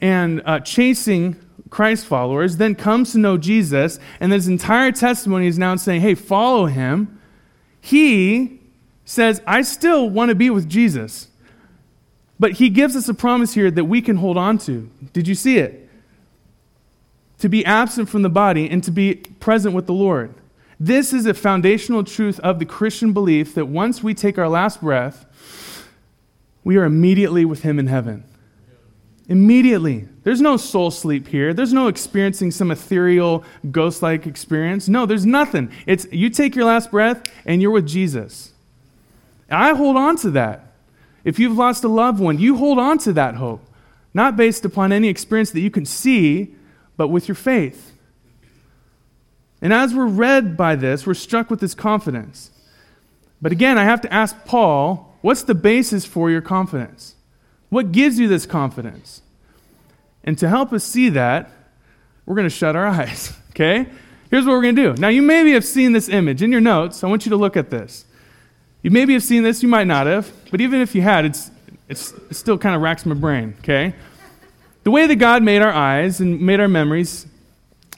and 0.00 0.42
uh, 0.44 0.58
chasing 0.58 1.36
Christ 1.70 2.04
followers, 2.04 2.56
then 2.56 2.74
comes 2.74 3.12
to 3.12 3.18
know 3.18 3.38
Jesus, 3.38 3.98
and 4.18 4.32
his 4.32 4.48
entire 4.48 4.92
testimony 4.92 5.46
is 5.46 5.58
now 5.58 5.76
saying, 5.76 6.00
hey, 6.00 6.14
follow 6.14 6.66
him. 6.66 7.20
He 7.80 8.60
says, 9.04 9.40
I 9.46 9.62
still 9.62 10.10
want 10.10 10.28
to 10.28 10.34
be 10.34 10.50
with 10.50 10.68
Jesus. 10.68 11.28
But 12.38 12.52
he 12.52 12.70
gives 12.70 12.96
us 12.96 13.08
a 13.08 13.14
promise 13.14 13.54
here 13.54 13.70
that 13.70 13.84
we 13.84 14.02
can 14.02 14.16
hold 14.16 14.36
on 14.36 14.58
to. 14.58 14.90
Did 15.12 15.28
you 15.28 15.34
see 15.34 15.58
it? 15.58 15.88
To 17.38 17.48
be 17.48 17.64
absent 17.64 18.08
from 18.08 18.22
the 18.22 18.28
body 18.28 18.68
and 18.68 18.82
to 18.84 18.90
be 18.90 19.14
present 19.14 19.74
with 19.74 19.86
the 19.86 19.94
Lord. 19.94 20.34
This 20.78 21.12
is 21.12 21.26
a 21.26 21.34
foundational 21.34 22.02
truth 22.02 22.40
of 22.40 22.58
the 22.58 22.64
Christian 22.64 23.12
belief 23.12 23.54
that 23.54 23.66
once 23.66 24.02
we 24.02 24.14
take 24.14 24.38
our 24.38 24.48
last 24.48 24.80
breath, 24.80 25.26
we 26.64 26.76
are 26.76 26.84
immediately 26.84 27.44
with 27.44 27.62
him 27.62 27.78
in 27.78 27.86
heaven. 27.86 28.24
Immediately. 29.30 30.08
There's 30.24 30.40
no 30.40 30.56
soul 30.56 30.90
sleep 30.90 31.28
here. 31.28 31.54
There's 31.54 31.72
no 31.72 31.86
experiencing 31.86 32.50
some 32.50 32.72
ethereal, 32.72 33.44
ghost 33.70 34.02
like 34.02 34.26
experience. 34.26 34.88
No, 34.88 35.06
there's 35.06 35.24
nothing. 35.24 35.70
It's 35.86 36.04
you 36.10 36.30
take 36.30 36.56
your 36.56 36.64
last 36.64 36.90
breath 36.90 37.22
and 37.46 37.62
you're 37.62 37.70
with 37.70 37.86
Jesus. 37.86 38.52
I 39.48 39.74
hold 39.74 39.96
on 39.96 40.16
to 40.16 40.32
that. 40.32 40.72
If 41.22 41.38
you've 41.38 41.56
lost 41.56 41.84
a 41.84 41.88
loved 41.88 42.18
one, 42.18 42.40
you 42.40 42.56
hold 42.56 42.80
on 42.80 42.98
to 42.98 43.12
that 43.12 43.36
hope, 43.36 43.64
not 44.12 44.36
based 44.36 44.64
upon 44.64 44.90
any 44.90 45.06
experience 45.06 45.52
that 45.52 45.60
you 45.60 45.70
can 45.70 45.84
see, 45.84 46.56
but 46.96 47.06
with 47.06 47.28
your 47.28 47.36
faith. 47.36 47.92
And 49.62 49.72
as 49.72 49.94
we're 49.94 50.08
read 50.08 50.56
by 50.56 50.74
this, 50.74 51.06
we're 51.06 51.14
struck 51.14 51.50
with 51.50 51.60
this 51.60 51.74
confidence. 51.74 52.50
But 53.40 53.52
again, 53.52 53.78
I 53.78 53.84
have 53.84 54.00
to 54.00 54.12
ask 54.12 54.34
Paul, 54.44 55.16
what's 55.20 55.44
the 55.44 55.54
basis 55.54 56.04
for 56.04 56.32
your 56.32 56.40
confidence? 56.40 57.14
What 57.70 57.92
gives 57.92 58.18
you 58.18 58.28
this 58.28 58.46
confidence? 58.46 59.22
And 60.22 60.36
to 60.38 60.48
help 60.48 60.72
us 60.72 60.84
see 60.84 61.08
that, 61.10 61.50
we're 62.26 62.34
going 62.34 62.48
to 62.48 62.54
shut 62.54 62.76
our 62.76 62.86
eyes, 62.98 63.32
okay? 63.50 63.86
Here's 64.30 64.44
what 64.44 64.52
we're 64.52 64.62
going 64.62 64.76
to 64.76 64.94
do. 64.94 65.00
Now, 65.00 65.08
you 65.08 65.22
maybe 65.22 65.52
have 65.52 65.64
seen 65.64 65.92
this 65.92 66.08
image 66.08 66.42
in 66.42 66.52
your 66.52 66.60
notes. 66.60 67.02
I 67.02 67.08
want 67.08 67.24
you 67.24 67.30
to 67.30 67.36
look 67.36 67.56
at 67.56 67.70
this. 67.70 68.04
You 68.82 68.90
maybe 68.90 69.12
have 69.14 69.22
seen 69.22 69.42
this, 69.42 69.62
you 69.62 69.68
might 69.68 69.86
not 69.86 70.06
have, 70.06 70.30
but 70.50 70.60
even 70.60 70.80
if 70.80 70.94
you 70.94 71.02
had, 71.02 71.24
it's, 71.24 71.50
it's, 71.88 72.12
it 72.12 72.34
still 72.34 72.56
kind 72.56 72.74
of 72.74 72.80
racks 72.80 73.04
my 73.04 73.14
brain, 73.14 73.54
okay? 73.58 73.94
The 74.84 74.90
way 74.90 75.06
that 75.06 75.16
God 75.16 75.42
made 75.42 75.60
our 75.60 75.72
eyes 75.72 76.20
and 76.20 76.40
made 76.40 76.60
our 76.60 76.68
memories, 76.68 77.26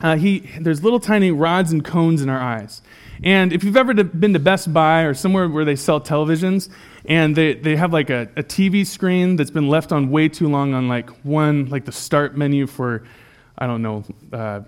uh, 0.01 0.17
he, 0.17 0.41
there's 0.61 0.83
little 0.83 0.99
tiny 0.99 1.31
rods 1.31 1.71
and 1.71 1.85
cones 1.85 2.21
in 2.21 2.29
our 2.29 2.41
eyes. 2.41 2.83
And 3.23 3.53
if 3.53 3.63
you've 3.63 3.77
ever 3.77 3.95
been 3.95 4.33
to 4.33 4.39
Best 4.39 4.73
Buy 4.73 5.03
or 5.03 5.15
somewhere 5.15 5.49
where 5.49 5.65
they 5.65 5.77
sell 5.77 6.01
televisions, 6.01 6.69
and 7.05 7.35
they, 7.35 7.55
they 7.55 7.77
have 7.77 7.93
like 7.93 8.11
a, 8.11 8.29
a 8.37 8.43
TV 8.43 8.87
screen 8.87 9.37
that's 9.37 9.51
been 9.51 9.69
left 9.69 9.93
on 9.93 10.11
way 10.11 10.29
too 10.29 10.49
long 10.49 10.75
on 10.75 10.89
like 10.89 11.11
one, 11.25 11.69
like 11.69 11.85
the 11.85 11.93
start 11.93 12.37
menu 12.37 12.67
for, 12.67 13.05
I 13.59 13.67
don't 13.67 13.83
know, 13.83 14.05
uh, 14.33 14.63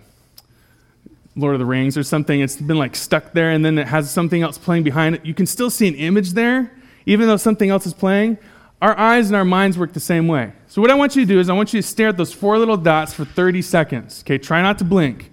Lord 1.36 1.54
of 1.54 1.58
the 1.58 1.66
Rings 1.66 1.96
or 1.96 2.04
something, 2.04 2.40
it's 2.40 2.56
been 2.56 2.78
like 2.78 2.94
stuck 2.94 3.32
there 3.32 3.50
and 3.50 3.64
then 3.64 3.78
it 3.78 3.88
has 3.88 4.10
something 4.10 4.42
else 4.42 4.56
playing 4.56 4.84
behind 4.84 5.16
it. 5.16 5.26
You 5.26 5.34
can 5.34 5.46
still 5.46 5.70
see 5.70 5.88
an 5.88 5.94
image 5.96 6.32
there, 6.32 6.72
even 7.06 7.26
though 7.26 7.36
something 7.36 7.70
else 7.70 7.86
is 7.86 7.94
playing. 7.94 8.38
Our 8.80 8.96
eyes 8.98 9.28
and 9.28 9.36
our 9.36 9.44
minds 9.44 9.78
work 9.78 9.92
the 9.92 10.00
same 10.00 10.28
way. 10.28 10.52
So, 10.68 10.82
what 10.82 10.90
I 10.90 10.94
want 10.94 11.16
you 11.16 11.22
to 11.22 11.26
do 11.26 11.40
is, 11.40 11.48
I 11.48 11.54
want 11.54 11.72
you 11.72 11.80
to 11.80 11.86
stare 11.86 12.08
at 12.08 12.16
those 12.16 12.34
four 12.34 12.58
little 12.58 12.76
dots 12.76 13.14
for 13.14 13.24
30 13.24 13.62
seconds. 13.62 14.22
Okay, 14.22 14.36
try 14.36 14.60
not 14.60 14.78
to 14.78 14.84
blink. 14.84 15.32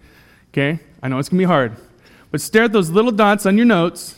Okay, 0.53 0.79
I 1.03 1.10
know 1.10 1.19
it's 1.19 1.27
gonna 1.27 1.39
be 1.39 1.45
hard. 1.45 1.75
But 2.32 2.41
stare 2.41 2.63
at 2.63 2.72
those 2.72 2.89
little 2.89 3.12
dots 3.12 3.46
on 3.46 3.58
your 3.58 3.65
notes 3.65 4.15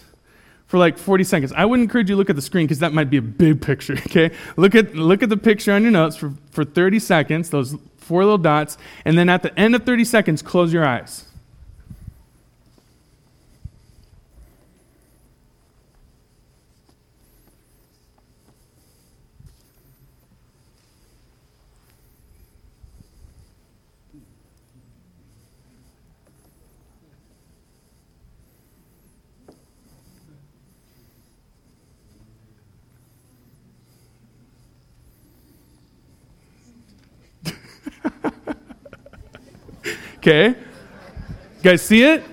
for 0.68 0.78
like 0.78 0.98
40 0.98 1.24
seconds. 1.24 1.54
I 1.56 1.66
wouldn't 1.66 1.88
encourage 1.88 2.10
you 2.10 2.16
to 2.16 2.18
look 2.18 2.30
at 2.30 2.36
the 2.36 2.42
screen 2.42 2.66
because 2.66 2.80
that 2.80 2.94
might 2.94 3.10
be 3.10 3.18
a 3.18 3.22
big 3.22 3.62
picture, 3.62 3.94
okay? 4.08 4.32
Look 4.56 4.76
at, 4.76 4.96
look 4.96 5.22
at 5.24 5.30
the 5.30 5.38
picture 5.38 5.72
on 5.74 5.84
your 5.84 5.92
notes 5.92 6.16
for, 6.16 6.34
for 6.52 6.64
30 6.64 7.00
seconds, 7.00 7.50
those 7.50 7.76
four 7.98 8.24
little 8.24 8.38
dots, 8.38 8.78
and 9.06 9.18
then 9.18 9.30
at 9.30 9.44
the 9.44 9.58
end 9.60 9.76
of 9.76 9.84
30 9.84 10.06
seconds, 10.06 10.42
close 10.42 10.74
your 10.74 10.86
eyes. 10.86 11.26
Okay? 40.24 40.48
You 40.48 40.56
guys 41.62 41.82
see 41.82 42.02
it? 42.02 42.24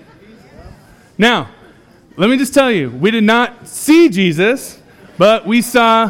Now, 1.17 1.49
let 2.15 2.29
me 2.29 2.37
just 2.37 2.53
tell 2.53 2.71
you, 2.71 2.89
we 2.89 3.11
did 3.11 3.25
not 3.25 3.67
see 3.67 4.07
Jesus, 4.07 4.79
but 5.17 5.45
we 5.45 5.61
saw 5.61 6.09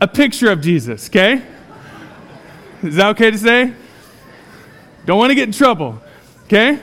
a 0.00 0.08
picture 0.08 0.50
of 0.50 0.60
Jesus, 0.60 1.08
okay? 1.08 1.40
Is 2.82 2.96
that 2.96 3.10
okay 3.10 3.30
to 3.30 3.38
say? 3.38 3.72
Don't 5.06 5.18
want 5.18 5.30
to 5.30 5.36
get 5.36 5.44
in 5.44 5.52
trouble, 5.52 6.02
okay? 6.46 6.80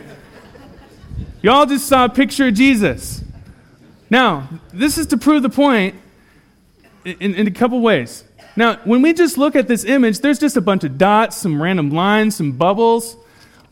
Y'all 1.41 1.65
just 1.65 1.85
saw 1.85 2.05
a 2.05 2.09
picture 2.09 2.47
of 2.47 2.53
Jesus. 2.53 3.21
Now, 4.09 4.47
this 4.71 4.97
is 4.97 5.07
to 5.07 5.17
prove 5.17 5.43
the 5.43 5.49
point 5.49 5.95
in, 7.03 7.35
in 7.35 7.47
a 7.47 7.51
couple 7.51 7.81
ways. 7.81 8.23
Now, 8.55 8.77
when 8.85 9.01
we 9.01 9.11
just 9.11 9.37
look 9.37 9.57
at 9.57 9.67
this 9.67 9.83
image, 9.83 10.19
there's 10.19 10.39
just 10.39 10.55
a 10.55 10.61
bunch 10.61 10.85
of 10.85 10.97
dots, 10.97 11.35
some 11.35 11.61
random 11.61 11.89
lines, 11.89 12.37
some 12.37 12.53
bubbles. 12.53 13.17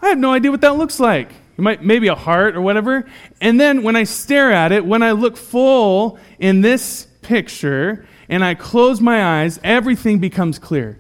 I 0.02 0.10
have 0.10 0.18
no 0.18 0.32
idea 0.34 0.52
what 0.52 0.62
that 0.62 0.78
looks 0.78 1.00
like. 1.00 1.32
It 1.58 1.62
might 1.62 1.84
maybe 1.84 2.08
a 2.08 2.16
heart 2.16 2.56
or 2.56 2.62
whatever. 2.62 3.06
And 3.40 3.60
then 3.60 3.84
when 3.84 3.96
I 3.96 4.04
stare 4.04 4.52
at 4.52 4.72
it, 4.72 4.86
when 4.86 5.02
I 5.02 5.12
look 5.12 5.38
full 5.38 6.20
in 6.38 6.62
this 6.62 7.08
picture 7.22 8.06
and 8.28 8.44
I 8.44 8.56
close 8.56 9.00
my 9.00 9.42
eyes, 9.42 9.60
everything 9.64 10.20
becomes 10.20 10.60
clear. 10.60 11.00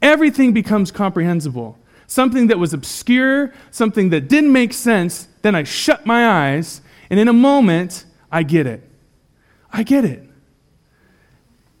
Everything 0.00 0.52
becomes 0.52 0.90
comprehensible. 0.90 1.78
Something 2.06 2.48
that 2.48 2.58
was 2.58 2.72
obscure, 2.72 3.52
something 3.70 4.10
that 4.10 4.28
didn't 4.28 4.52
make 4.52 4.72
sense, 4.72 5.28
then 5.42 5.54
I 5.54 5.62
shut 5.62 6.06
my 6.06 6.26
eyes, 6.26 6.80
and 7.08 7.20
in 7.20 7.28
a 7.28 7.32
moment, 7.32 8.04
I 8.32 8.42
get 8.42 8.66
it. 8.66 8.82
I 9.72 9.82
get 9.82 10.04
it. 10.04 10.24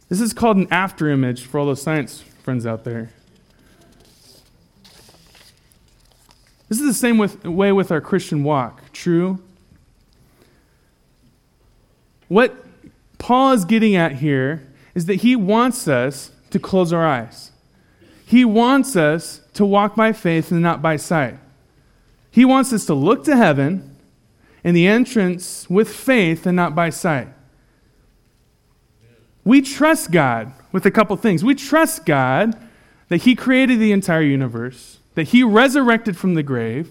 This 0.08 0.20
is 0.20 0.32
called 0.32 0.56
an 0.56 0.68
after 0.70 1.08
image 1.08 1.46
for 1.46 1.58
all 1.58 1.66
those 1.66 1.82
science 1.82 2.22
friends 2.42 2.66
out 2.66 2.84
there. 2.84 3.10
This 6.70 6.78
is 6.80 6.86
the 6.86 6.94
same 6.94 7.18
with, 7.18 7.44
way 7.44 7.72
with 7.72 7.90
our 7.90 8.00
Christian 8.00 8.44
walk. 8.44 8.92
True? 8.92 9.40
What 12.28 12.64
Paul 13.18 13.52
is 13.52 13.64
getting 13.64 13.96
at 13.96 14.12
here 14.12 14.68
is 14.94 15.06
that 15.06 15.16
he 15.16 15.34
wants 15.34 15.88
us 15.88 16.30
to 16.50 16.60
close 16.60 16.92
our 16.92 17.04
eyes. 17.04 17.50
He 18.24 18.44
wants 18.44 18.94
us 18.94 19.40
to 19.54 19.64
walk 19.64 19.96
by 19.96 20.12
faith 20.12 20.52
and 20.52 20.62
not 20.62 20.80
by 20.80 20.94
sight. 20.94 21.38
He 22.30 22.44
wants 22.44 22.72
us 22.72 22.86
to 22.86 22.94
look 22.94 23.24
to 23.24 23.36
heaven 23.36 23.96
and 24.62 24.76
the 24.76 24.86
entrance 24.86 25.68
with 25.68 25.92
faith 25.92 26.46
and 26.46 26.54
not 26.54 26.76
by 26.76 26.90
sight. 26.90 27.26
We 29.44 29.60
trust 29.60 30.12
God 30.12 30.52
with 30.70 30.86
a 30.86 30.92
couple 30.92 31.16
things. 31.16 31.42
We 31.42 31.56
trust 31.56 32.06
God 32.06 32.56
that 33.08 33.22
He 33.22 33.34
created 33.34 33.80
the 33.80 33.90
entire 33.90 34.22
universe 34.22 34.99
that 35.14 35.28
he 35.28 35.42
resurrected 35.42 36.16
from 36.16 36.34
the 36.34 36.42
grave, 36.42 36.90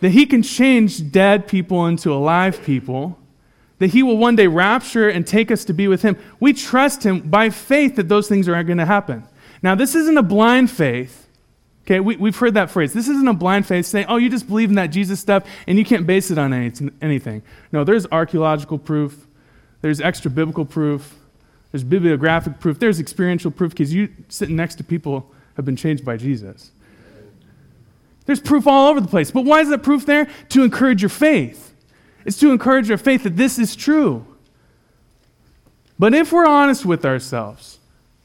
that 0.00 0.10
he 0.10 0.26
can 0.26 0.42
change 0.42 1.10
dead 1.10 1.48
people 1.48 1.86
into 1.86 2.12
alive 2.12 2.62
people, 2.62 3.18
that 3.78 3.88
he 3.88 4.02
will 4.02 4.16
one 4.16 4.36
day 4.36 4.46
rapture 4.46 5.08
and 5.08 5.26
take 5.26 5.50
us 5.50 5.64
to 5.64 5.72
be 5.72 5.88
with 5.88 6.02
him. 6.02 6.16
We 6.40 6.52
trust 6.52 7.04
him 7.04 7.20
by 7.20 7.50
faith 7.50 7.96
that 7.96 8.08
those 8.08 8.28
things 8.28 8.48
are 8.48 8.62
going 8.62 8.78
to 8.78 8.86
happen. 8.86 9.24
Now, 9.62 9.74
this 9.74 9.94
isn't 9.94 10.16
a 10.16 10.22
blind 10.22 10.70
faith. 10.70 11.26
Okay, 11.84 12.00
we, 12.00 12.16
we've 12.16 12.36
heard 12.36 12.54
that 12.54 12.70
phrase. 12.70 12.92
This 12.92 13.08
isn't 13.08 13.26
a 13.26 13.32
blind 13.32 13.66
faith 13.66 13.86
saying, 13.86 14.06
oh, 14.08 14.16
you 14.16 14.28
just 14.28 14.46
believe 14.46 14.68
in 14.68 14.74
that 14.74 14.88
Jesus 14.88 15.20
stuff 15.20 15.44
and 15.66 15.78
you 15.78 15.84
can't 15.84 16.06
base 16.06 16.30
it 16.30 16.38
on 16.38 16.52
any, 16.52 16.72
anything. 17.00 17.42
No, 17.72 17.82
there's 17.82 18.06
archaeological 18.12 18.78
proof, 18.78 19.26
there's 19.80 20.00
extra 20.00 20.30
biblical 20.30 20.66
proof, 20.66 21.14
there's 21.72 21.84
bibliographic 21.84 22.60
proof, 22.60 22.78
there's 22.78 23.00
experiential 23.00 23.50
proof 23.50 23.72
because 23.72 23.94
you 23.94 24.10
sitting 24.28 24.54
next 24.54 24.74
to 24.76 24.84
people 24.84 25.32
have 25.56 25.64
been 25.64 25.76
changed 25.76 26.04
by 26.04 26.16
Jesus. 26.16 26.72
There's 28.28 28.40
proof 28.40 28.66
all 28.66 28.90
over 28.90 29.00
the 29.00 29.08
place. 29.08 29.30
But 29.30 29.46
why 29.46 29.62
is 29.62 29.70
that 29.70 29.82
proof 29.82 30.04
there? 30.04 30.28
To 30.50 30.62
encourage 30.62 31.00
your 31.00 31.08
faith. 31.08 31.74
It's 32.26 32.38
to 32.40 32.50
encourage 32.50 32.90
your 32.90 32.98
faith 32.98 33.22
that 33.22 33.38
this 33.38 33.58
is 33.58 33.74
true. 33.74 34.26
But 35.98 36.12
if 36.12 36.30
we're 36.30 36.46
honest 36.46 36.84
with 36.84 37.06
ourselves, 37.06 37.78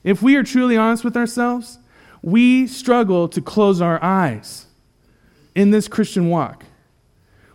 if 0.03 0.21
we 0.21 0.35
are 0.35 0.43
truly 0.43 0.75
honest 0.75 1.05
with 1.05 1.15
ourselves, 1.15 1.79
we 2.21 2.67
struggle 2.67 3.29
to 3.29 3.41
close 3.41 3.79
our 3.79 4.03
eyes 4.03 4.65
in 5.55 5.71
this 5.71 5.87
Christian 5.87 6.27
walk. 6.27 6.65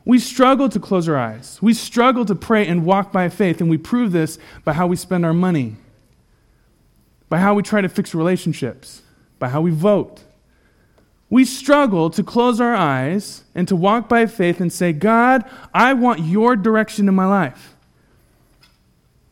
We 0.07 0.19
struggle 0.19 0.71
to 0.71 0.81
close 0.81 1.07
our 1.07 1.19
eyes. 1.19 1.59
We 1.61 1.75
struggle 1.75 2.25
to 2.25 2.35
pray 2.35 2.67
and 2.67 2.87
walk 2.87 3.13
by 3.13 3.29
faith, 3.29 3.61
and 3.61 3.69
we 3.69 3.77
prove 3.77 4.13
this 4.13 4.39
by 4.65 4.73
how 4.73 4.87
we 4.87 4.97
spend 4.97 5.27
our 5.27 5.35
money, 5.35 5.77
by 7.29 7.41
how 7.41 7.53
we 7.53 7.63
try 7.63 7.83
to 7.83 7.91
fix 7.91 8.15
relationships, 8.15 9.03
by 9.39 9.51
how 9.51 9.61
we 9.61 9.71
vote, 9.71 10.23
we 11.31 11.45
struggle 11.45 12.09
to 12.11 12.23
close 12.23 12.61
our 12.61 12.75
eyes 12.75 13.45
and 13.55 13.69
to 13.69 13.77
walk 13.77 14.09
by 14.09 14.27
faith 14.27 14.61
and 14.61 14.73
say, 14.73 14.93
God, 14.93 15.45
I 15.75 15.93
want 15.93 16.21
your 16.21 16.57
direction 16.57 17.09
in 17.09 17.15
my 17.15 17.27
life. 17.27 17.75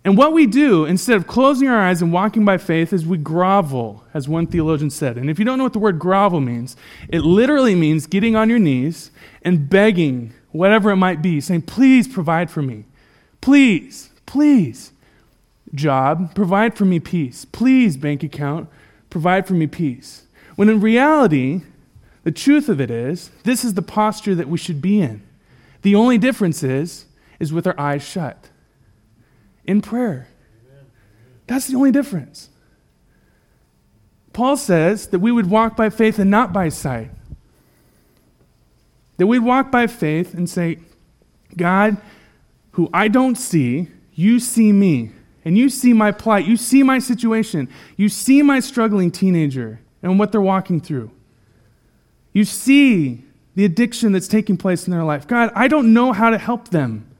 And 0.04 0.16
what 0.16 0.32
we 0.32 0.46
do, 0.46 0.84
instead 0.84 1.16
of 1.16 1.26
closing 1.26 1.66
our 1.66 1.80
eyes 1.80 2.00
and 2.00 2.12
walking 2.12 2.44
by 2.44 2.58
faith, 2.58 2.92
is 2.92 3.04
we 3.04 3.18
grovel, 3.18 4.04
as 4.14 4.28
one 4.28 4.46
theologian 4.46 4.90
said. 4.90 5.16
And 5.16 5.28
if 5.28 5.38
you 5.38 5.44
don't 5.44 5.58
know 5.58 5.64
what 5.64 5.72
the 5.72 5.80
word 5.80 5.98
grovel 5.98 6.40
means, 6.40 6.76
it 7.08 7.22
literally 7.22 7.74
means 7.74 8.06
getting 8.06 8.36
on 8.36 8.48
your 8.48 8.60
knees 8.60 9.10
and 9.42 9.68
begging, 9.68 10.32
whatever 10.52 10.90
it 10.90 10.96
might 10.96 11.22
be, 11.22 11.40
saying, 11.40 11.62
Please 11.62 12.06
provide 12.06 12.52
for 12.52 12.62
me. 12.62 12.84
Please, 13.40 14.10
please. 14.26 14.92
Job, 15.74 16.36
provide 16.36 16.76
for 16.76 16.84
me 16.84 17.00
peace. 17.00 17.44
Please, 17.44 17.96
bank 17.96 18.22
account, 18.22 18.68
provide 19.10 19.44
for 19.44 19.54
me 19.54 19.66
peace. 19.66 20.22
When 20.54 20.68
in 20.68 20.80
reality, 20.80 21.62
the 22.26 22.32
truth 22.32 22.68
of 22.68 22.80
it 22.80 22.90
is, 22.90 23.30
this 23.44 23.64
is 23.64 23.74
the 23.74 23.82
posture 23.82 24.34
that 24.34 24.48
we 24.48 24.58
should 24.58 24.82
be 24.82 25.00
in. 25.00 25.22
The 25.82 25.94
only 25.94 26.18
difference 26.18 26.64
is, 26.64 27.06
is 27.38 27.52
with 27.52 27.68
our 27.68 27.78
eyes 27.78 28.02
shut 28.02 28.48
in 29.62 29.80
prayer. 29.80 30.26
That's 31.46 31.68
the 31.68 31.76
only 31.76 31.92
difference. 31.92 32.50
Paul 34.32 34.56
says 34.56 35.06
that 35.10 35.20
we 35.20 35.30
would 35.30 35.48
walk 35.48 35.76
by 35.76 35.88
faith 35.88 36.18
and 36.18 36.28
not 36.28 36.52
by 36.52 36.68
sight. 36.68 37.12
That 39.18 39.28
we'd 39.28 39.38
walk 39.38 39.70
by 39.70 39.86
faith 39.86 40.34
and 40.34 40.50
say, 40.50 40.80
God, 41.56 41.96
who 42.72 42.90
I 42.92 43.06
don't 43.06 43.36
see, 43.36 43.86
you 44.14 44.40
see 44.40 44.72
me. 44.72 45.12
And 45.44 45.56
you 45.56 45.68
see 45.68 45.92
my 45.92 46.10
plight. 46.10 46.44
You 46.44 46.56
see 46.56 46.82
my 46.82 46.98
situation. 46.98 47.68
You 47.96 48.08
see 48.08 48.42
my 48.42 48.58
struggling 48.58 49.12
teenager 49.12 49.78
and 50.02 50.18
what 50.18 50.32
they're 50.32 50.40
walking 50.40 50.80
through. 50.80 51.12
You 52.36 52.44
see 52.44 53.24
the 53.54 53.64
addiction 53.64 54.12
that's 54.12 54.28
taking 54.28 54.58
place 54.58 54.86
in 54.86 54.90
their 54.90 55.04
life. 55.04 55.26
God, 55.26 55.50
I 55.54 55.68
don't 55.68 55.94
know 55.94 56.12
how 56.12 56.28
to 56.28 56.36
help 56.36 56.68
them. 56.68 57.10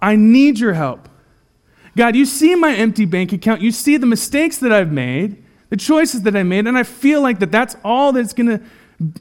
I 0.00 0.14
need 0.14 0.60
your 0.60 0.74
help. 0.74 1.08
God, 1.96 2.14
you 2.14 2.24
see 2.24 2.54
my 2.54 2.72
empty 2.72 3.04
bank 3.04 3.32
account. 3.32 3.62
You 3.62 3.72
see 3.72 3.96
the 3.96 4.06
mistakes 4.06 4.58
that 4.58 4.72
I've 4.72 4.92
made, 4.92 5.42
the 5.70 5.76
choices 5.76 6.22
that 6.22 6.36
I 6.36 6.44
made, 6.44 6.68
and 6.68 6.78
I 6.78 6.84
feel 6.84 7.20
like 7.20 7.40
that 7.40 7.50
that's 7.50 7.74
all 7.82 8.12
that's 8.12 8.32
going 8.32 8.60
to, 8.60 8.64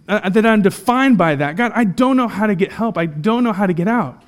uh, 0.07 0.29
that 0.29 0.45
I'm 0.45 0.61
defined 0.61 1.17
by 1.17 1.33
that. 1.33 1.55
God, 1.55 1.71
I 1.73 1.83
don't 1.83 2.15
know 2.15 2.27
how 2.27 2.45
to 2.45 2.53
get 2.53 2.71
help. 2.71 2.95
I 2.95 3.07
don't 3.07 3.43
know 3.43 3.53
how 3.53 3.65
to 3.65 3.73
get 3.73 3.87
out. 3.87 4.21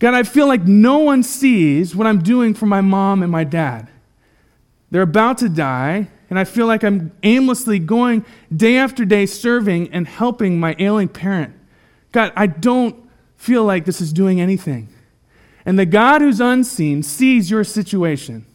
God, 0.00 0.12
I 0.12 0.22
feel 0.22 0.46
like 0.46 0.64
no 0.64 0.98
one 0.98 1.22
sees 1.22 1.96
what 1.96 2.06
I'm 2.06 2.22
doing 2.22 2.52
for 2.52 2.66
my 2.66 2.82
mom 2.82 3.22
and 3.22 3.32
my 3.32 3.44
dad. 3.44 3.88
They're 4.90 5.00
about 5.00 5.38
to 5.38 5.48
die, 5.48 6.08
and 6.32 6.38
I 6.38 6.44
feel 6.44 6.66
like 6.66 6.82
I'm 6.82 7.12
aimlessly 7.22 7.78
going 7.78 8.24
day 8.56 8.78
after 8.78 9.04
day 9.04 9.26
serving 9.26 9.92
and 9.92 10.08
helping 10.08 10.58
my 10.58 10.74
ailing 10.78 11.08
parent. 11.08 11.54
God, 12.10 12.32
I 12.34 12.46
don't 12.46 13.06
feel 13.36 13.64
like 13.64 13.84
this 13.84 14.00
is 14.00 14.14
doing 14.14 14.40
anything. 14.40 14.88
And 15.66 15.78
the 15.78 15.84
God 15.84 16.22
who's 16.22 16.40
unseen 16.40 17.02
sees 17.02 17.50
your 17.50 17.64
situation. 17.64 18.46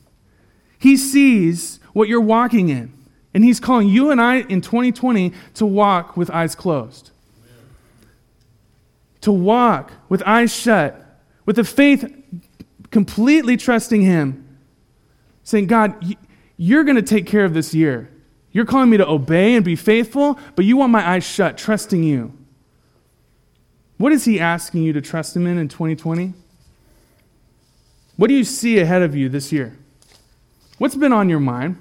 He 0.79 0.97
sees 0.97 1.79
what 1.93 2.09
you're 2.09 2.19
walking 2.19 2.69
in. 2.69 2.91
And 3.35 3.43
He's 3.43 3.59
calling 3.59 3.89
you 3.89 4.09
and 4.09 4.19
I 4.19 4.37
in 4.37 4.61
2020 4.61 5.31
to 5.53 5.65
walk 5.67 6.17
with 6.17 6.31
eyes 6.31 6.55
closed. 6.55 7.11
To 9.21 9.31
walk 9.31 9.91
with 10.09 10.23
eyes 10.23 10.51
shut, 10.51 10.99
with 11.45 11.59
a 11.59 11.63
faith 11.63 12.11
completely 12.89 13.55
trusting 13.55 14.01
Him, 14.01 14.57
saying, 15.43 15.67
God, 15.67 16.17
you're 16.57 16.83
going 16.83 16.95
to 16.95 17.01
take 17.01 17.25
care 17.25 17.45
of 17.45 17.53
this 17.53 17.73
year. 17.73 18.09
You're 18.51 18.65
calling 18.65 18.89
me 18.89 18.97
to 18.97 19.07
obey 19.07 19.55
and 19.55 19.63
be 19.63 19.75
faithful, 19.75 20.39
but 20.55 20.65
you 20.65 20.77
want 20.77 20.91
my 20.91 21.07
eyes 21.07 21.23
shut, 21.23 21.57
trusting 21.57 22.03
you. 22.03 22.33
What 23.97 24.11
is 24.11 24.25
He 24.25 24.39
asking 24.39 24.83
you 24.83 24.93
to 24.93 25.01
trust 25.01 25.35
Him 25.35 25.45
in 25.47 25.57
in 25.57 25.67
2020? 25.67 26.33
What 28.15 28.27
do 28.27 28.33
you 28.33 28.43
see 28.43 28.79
ahead 28.79 29.03
of 29.03 29.15
you 29.15 29.29
this 29.29 29.51
year? 29.51 29.77
What's 30.79 30.95
been 30.95 31.13
on 31.13 31.29
your 31.29 31.39
mind? 31.39 31.77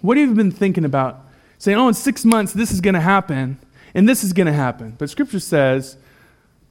What 0.00 0.16
have 0.16 0.28
you 0.28 0.34
been 0.34 0.50
thinking 0.50 0.84
about? 0.84 1.26
Saying, 1.58 1.76
oh, 1.76 1.88
in 1.88 1.94
six 1.94 2.24
months, 2.24 2.54
this 2.54 2.72
is 2.72 2.80
going 2.80 2.94
to 2.94 3.00
happen, 3.00 3.58
and 3.92 4.08
this 4.08 4.24
is 4.24 4.32
going 4.32 4.46
to 4.46 4.52
happen. 4.52 4.94
But 4.98 5.10
Scripture 5.10 5.40
says, 5.40 5.98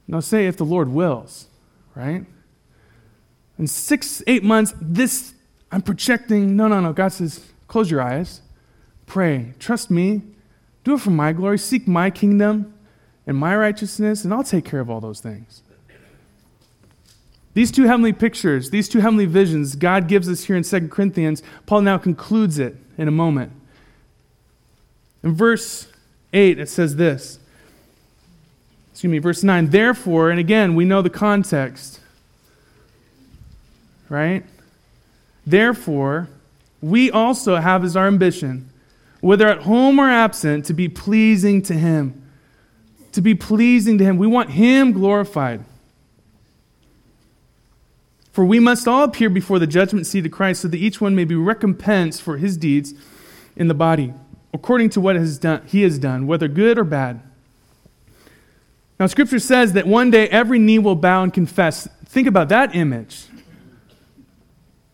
no, 0.08 0.18
say 0.18 0.46
if 0.46 0.56
the 0.56 0.64
Lord 0.64 0.88
wills, 0.88 1.46
right? 1.94 2.24
In 3.58 3.66
six, 3.68 4.22
eight 4.26 4.42
months, 4.42 4.74
this, 4.80 5.34
I'm 5.72 5.82
projecting. 5.82 6.56
No, 6.56 6.68
no, 6.68 6.80
no. 6.80 6.92
God 6.92 7.08
says, 7.08 7.44
close 7.68 7.90
your 7.90 8.02
eyes, 8.02 8.42
pray, 9.06 9.54
trust 9.58 9.90
me, 9.90 10.22
do 10.84 10.94
it 10.94 11.00
for 11.00 11.10
my 11.10 11.32
glory, 11.32 11.58
seek 11.58 11.86
my 11.86 12.10
kingdom 12.10 12.74
and 13.26 13.36
my 13.36 13.54
righteousness, 13.54 14.24
and 14.24 14.34
I'll 14.34 14.42
take 14.42 14.64
care 14.64 14.80
of 14.80 14.90
all 14.90 15.00
those 15.00 15.20
things. 15.20 15.62
These 17.54 17.70
two 17.72 17.84
heavenly 17.84 18.12
pictures, 18.12 18.70
these 18.70 18.88
two 18.88 19.00
heavenly 19.00 19.26
visions, 19.26 19.74
God 19.74 20.08
gives 20.08 20.28
us 20.28 20.44
here 20.44 20.56
in 20.56 20.62
2 20.62 20.88
Corinthians. 20.88 21.42
Paul 21.66 21.82
now 21.82 21.98
concludes 21.98 22.58
it 22.58 22.76
in 22.96 23.08
a 23.08 23.10
moment. 23.12 23.52
In 25.22 25.34
verse 25.34 25.88
8, 26.32 26.58
it 26.58 26.68
says 26.68 26.96
this. 26.96 27.38
Excuse 28.92 29.10
me, 29.10 29.18
verse 29.18 29.42
9. 29.42 29.70
Therefore, 29.70 30.30
and 30.30 30.38
again, 30.38 30.74
we 30.74 30.84
know 30.84 31.02
the 31.02 31.10
context, 31.10 32.00
right? 34.08 34.44
Therefore, 35.46 36.28
we 36.80 37.10
also 37.10 37.56
have 37.56 37.84
as 37.84 37.96
our 37.96 38.06
ambition, 38.06 38.68
whether 39.20 39.46
at 39.48 39.62
home 39.62 39.98
or 39.98 40.08
absent, 40.08 40.64
to 40.66 40.74
be 40.74 40.88
pleasing 40.88 41.62
to 41.62 41.74
Him. 41.74 42.22
To 43.12 43.20
be 43.20 43.34
pleasing 43.34 43.98
to 43.98 44.04
Him. 44.04 44.16
We 44.16 44.26
want 44.26 44.50
Him 44.50 44.92
glorified. 44.92 45.64
For 48.32 48.44
we 48.44 48.60
must 48.60 48.86
all 48.86 49.04
appear 49.04 49.28
before 49.28 49.58
the 49.58 49.66
judgment 49.66 50.06
seat 50.06 50.24
of 50.24 50.32
Christ 50.32 50.62
so 50.62 50.68
that 50.68 50.76
each 50.76 51.00
one 51.00 51.14
may 51.14 51.24
be 51.24 51.34
recompensed 51.34 52.22
for 52.22 52.36
his 52.36 52.56
deeds 52.56 52.94
in 53.56 53.68
the 53.68 53.74
body, 53.74 54.14
according 54.54 54.90
to 54.90 55.00
what 55.00 55.16
has 55.16 55.38
done, 55.38 55.62
he 55.66 55.82
has 55.82 55.98
done, 55.98 56.26
whether 56.26 56.48
good 56.48 56.78
or 56.78 56.84
bad. 56.84 57.20
Now, 58.98 59.06
Scripture 59.06 59.38
says 59.38 59.72
that 59.72 59.86
one 59.86 60.10
day 60.10 60.28
every 60.28 60.58
knee 60.58 60.78
will 60.78 60.94
bow 60.94 61.22
and 61.22 61.32
confess. 61.32 61.88
Think 62.04 62.28
about 62.28 62.48
that 62.50 62.74
image. 62.74 63.24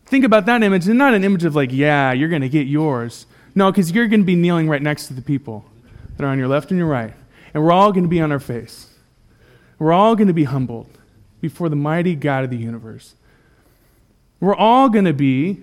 Think 0.07 0.23
about 0.23 0.45
that 0.45 0.63
image, 0.63 0.87
and 0.87 0.97
not 0.97 1.13
an 1.13 1.23
image 1.23 1.43
of 1.43 1.55
like, 1.55 1.71
yeah, 1.71 2.13
you're 2.13 2.29
going 2.29 2.41
to 2.41 2.49
get 2.49 2.67
yours. 2.67 3.25
No, 3.55 3.71
because 3.71 3.91
you're 3.91 4.07
going 4.07 4.21
to 4.21 4.25
be 4.25 4.35
kneeling 4.35 4.69
right 4.69 4.81
next 4.81 5.07
to 5.07 5.13
the 5.13 5.21
people 5.21 5.65
that 6.15 6.23
are 6.23 6.27
on 6.27 6.39
your 6.39 6.47
left 6.47 6.71
and 6.71 6.77
your 6.77 6.87
right. 6.87 7.13
And 7.53 7.63
we're 7.63 7.71
all 7.71 7.91
going 7.91 8.03
to 8.03 8.09
be 8.09 8.21
on 8.21 8.31
our 8.31 8.39
face. 8.39 8.93
We're 9.79 9.93
all 9.93 10.15
going 10.15 10.27
to 10.27 10.33
be 10.33 10.45
humbled 10.45 10.89
before 11.41 11.69
the 11.69 11.75
mighty 11.75 12.15
God 12.15 12.43
of 12.43 12.49
the 12.49 12.57
universe. 12.57 13.15
We're 14.39 14.55
all 14.55 14.89
going 14.89 15.05
to 15.05 15.13
be 15.13 15.61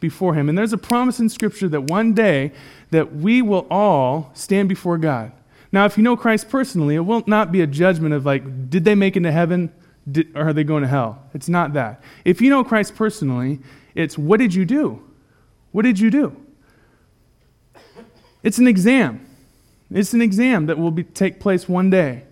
before 0.00 0.34
him. 0.34 0.48
And 0.48 0.58
there's 0.58 0.72
a 0.72 0.78
promise 0.78 1.20
in 1.20 1.28
Scripture 1.28 1.68
that 1.68 1.82
one 1.82 2.12
day 2.12 2.52
that 2.90 3.14
we 3.14 3.40
will 3.40 3.66
all 3.70 4.30
stand 4.34 4.68
before 4.68 4.98
God. 4.98 5.32
Now, 5.72 5.84
if 5.84 5.96
you 5.96 6.02
know 6.02 6.16
Christ 6.16 6.48
personally, 6.48 6.94
it 6.94 7.00
will 7.00 7.22
not 7.26 7.52
be 7.52 7.60
a 7.60 7.66
judgment 7.66 8.14
of 8.14 8.24
like, 8.24 8.70
did 8.70 8.84
they 8.84 8.94
make 8.94 9.16
it 9.16 9.20
to 9.20 9.32
heaven 9.32 9.72
are 10.34 10.52
they 10.52 10.64
going 10.64 10.82
to 10.82 10.88
hell? 10.88 11.22
It's 11.34 11.48
not 11.48 11.72
that. 11.72 12.02
If 12.24 12.40
you 12.40 12.50
know 12.50 12.62
Christ 12.62 12.94
personally, 12.94 13.60
it's 13.94 14.16
what 14.16 14.38
did 14.38 14.54
you 14.54 14.64
do? 14.64 15.02
What 15.72 15.82
did 15.82 15.98
you 15.98 16.10
do? 16.10 16.36
It's 18.42 18.58
an 18.58 18.68
exam. 18.68 19.26
It's 19.90 20.12
an 20.12 20.22
exam 20.22 20.66
that 20.66 20.78
will 20.78 20.90
be, 20.90 21.04
take 21.04 21.40
place 21.40 21.68
one 21.68 21.90
day 21.90 22.24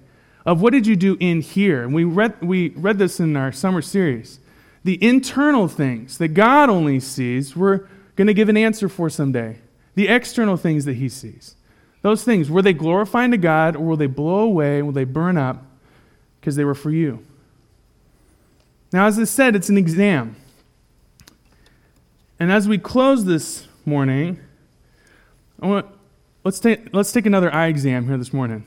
of 0.47 0.61
what 0.61 0.73
did 0.73 0.87
you 0.87 0.97
do 0.97 1.17
in 1.21 1.41
here. 1.41 1.83
And 1.83 1.95
we 1.95 2.05
read, 2.05 2.41
we 2.41 2.71
read 2.71 2.99
this 2.99 3.21
in 3.21 3.37
our 3.37 3.53
summer 3.53 3.83
series 3.83 4.41
the 4.85 5.03
internal 5.03 5.67
things 5.67 6.19
that 6.19 6.29
God 6.29 6.69
only 6.69 7.01
sees, 7.01 7.57
we're 7.57 7.89
going 8.17 8.27
to 8.27 8.35
give 8.35 8.51
an 8.51 8.57
answer 8.57 8.89
for 8.89 9.09
someday. 9.09 9.59
The 9.95 10.09
external 10.09 10.59
things 10.59 10.85
that 10.85 10.97
He 10.97 11.09
sees. 11.09 11.57
Those 12.03 12.23
things, 12.23 12.51
were 12.51 12.61
they 12.61 12.75
glorifying 12.75 13.31
to 13.31 13.39
God 13.39 13.77
or 13.77 13.81
will 13.81 13.97
they 13.97 14.07
blow 14.07 14.41
away? 14.41 14.83
Will 14.83 14.93
they 14.93 15.05
burn 15.05 15.39
up 15.39 15.65
because 16.39 16.55
they 16.55 16.65
were 16.65 16.75
for 16.75 16.91
you? 16.91 17.25
Now, 18.95 19.07
as 19.07 19.19
I 19.19 19.25
said, 19.25 19.57
it's 19.57 19.69
an 19.69 19.77
exam. 19.77 20.37
And 22.39 22.53
as 22.53 22.69
we 22.69 22.79
close 22.79 23.25
this 23.25 23.67
morning, 23.85 24.39
I 25.61 25.67
want, 25.67 25.87
let's, 26.45 26.61
take, 26.61 26.95
let's 26.95 27.11
take 27.11 27.27
another 27.27 27.53
eye 27.53 27.67
exam 27.67 28.07
here 28.07 28.17
this 28.17 28.33
morning. 28.33 28.65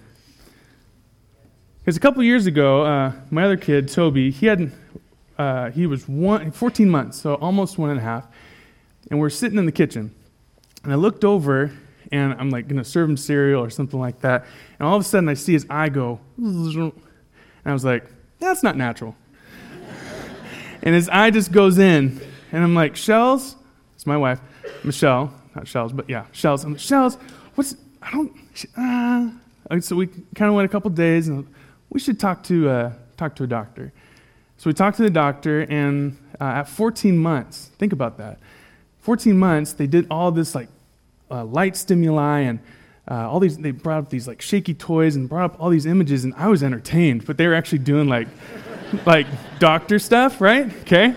Because 1.80 1.96
a 1.96 2.02
couple 2.02 2.22
years 2.24 2.46
ago, 2.46 2.82
uh, 2.84 3.14
my 3.32 3.46
other 3.46 3.56
kid, 3.56 3.88
Toby, 3.88 4.30
he 4.30 4.48
had 4.48 4.74
uh, 5.38 5.72
he 5.72 5.88
was 5.88 6.10
one, 6.10 6.52
14 6.52 6.90
months, 6.90 7.22
so 7.22 7.36
almost 7.36 7.78
one 7.78 7.90
and 7.90 8.00
a 8.00 8.04
half. 8.04 8.28
And 9.10 9.22
we're 9.22 9.30
sitting 9.30 9.58
in 9.58 9.66
the 9.66 9.72
kitchen. 9.72 10.14
And 10.84 10.92
I 10.92 10.98
looked 10.98 11.24
over, 11.24 11.72
and 12.12 12.34
I'm 12.34 12.50
like 12.50 12.68
going 12.68 12.84
to 12.84 12.84
serve 12.84 13.10
him 13.10 13.16
cereal 13.16 13.64
or 13.64 13.70
something 13.70 13.98
like 13.98 14.20
that. 14.20 14.46
And 14.78 14.90
all 14.90 14.98
of 14.98 15.02
a 15.04 15.06
sudden, 15.06 15.30
I 15.30 15.36
see 15.36 15.54
his 15.54 15.66
eye 15.70 15.88
go, 15.88 16.20
and 16.38 16.92
I 17.66 17.72
was 17.72 17.86
like, 17.86 18.04
that's 18.40 18.62
not 18.62 18.76
natural. 18.76 19.16
And 20.88 20.96
his 20.96 21.10
eye 21.10 21.32
just 21.32 21.52
goes 21.52 21.80
in. 21.80 22.18
And 22.54 22.64
I'm 22.64 22.74
like, 22.74 22.96
Shells? 22.96 23.58
It's 23.96 24.08
my 24.08 24.16
wife, 24.16 24.40
Michelle. 24.86 25.34
Not 25.54 25.68
Shells, 25.68 25.92
but 25.92 26.10
yeah, 26.10 26.28
Shells. 26.32 26.64
I'm 26.64 26.72
like, 26.72 26.80
Shells, 26.80 27.18
what's, 27.56 27.76
I 28.02 28.10
don't, 28.12 28.34
uh. 28.78 29.82
So 29.82 29.98
we 29.98 30.08
kind 30.08 30.48
of 30.48 30.56
went 30.56 30.66
a 30.66 30.72
couple 30.72 30.90
days, 30.92 31.28
and 31.28 31.46
we 31.90 32.00
should 32.00 32.22
talk 32.22 32.42
to, 32.44 32.70
uh, 32.70 32.94
talk 33.18 33.36
to 33.36 33.44
a 33.44 33.48
doctor. 33.48 33.92
So 34.56 34.70
we 34.70 34.74
talked 34.74 34.96
to 34.96 35.04
the 35.04 35.10
doctor, 35.10 35.64
and 35.64 36.18
uh, 36.40 36.46
at 36.46 36.70
14 36.70 37.18
months, 37.18 37.70
think 37.78 37.92
about 37.92 38.18
that. 38.20 38.40
14 39.02 39.38
months, 39.38 39.74
they 39.74 39.88
did 39.88 40.08
all 40.10 40.32
this 40.32 40.56
like 40.56 40.70
uh, 41.30 41.44
light 41.44 41.76
stimuli 41.76 42.40
and 42.40 42.60
uh, 43.10 43.30
all 43.30 43.40
these. 43.40 43.58
They 43.58 43.72
brought 43.72 44.00
up 44.00 44.10
these 44.10 44.28
like 44.28 44.42
shaky 44.42 44.74
toys 44.74 45.16
and 45.16 45.30
brought 45.30 45.52
up 45.52 45.62
all 45.62 45.70
these 45.70 45.86
images, 45.86 46.24
and 46.24 46.34
I 46.36 46.48
was 46.48 46.64
entertained. 46.64 47.26
But 47.26 47.38
they 47.38 47.48
were 47.48 47.56
actually 47.56 47.80
doing 47.80 48.08
like 48.08 48.28
like 49.06 49.28
doctor 49.60 50.00
stuff, 50.00 50.42
right? 50.42 50.72
Okay. 50.82 51.16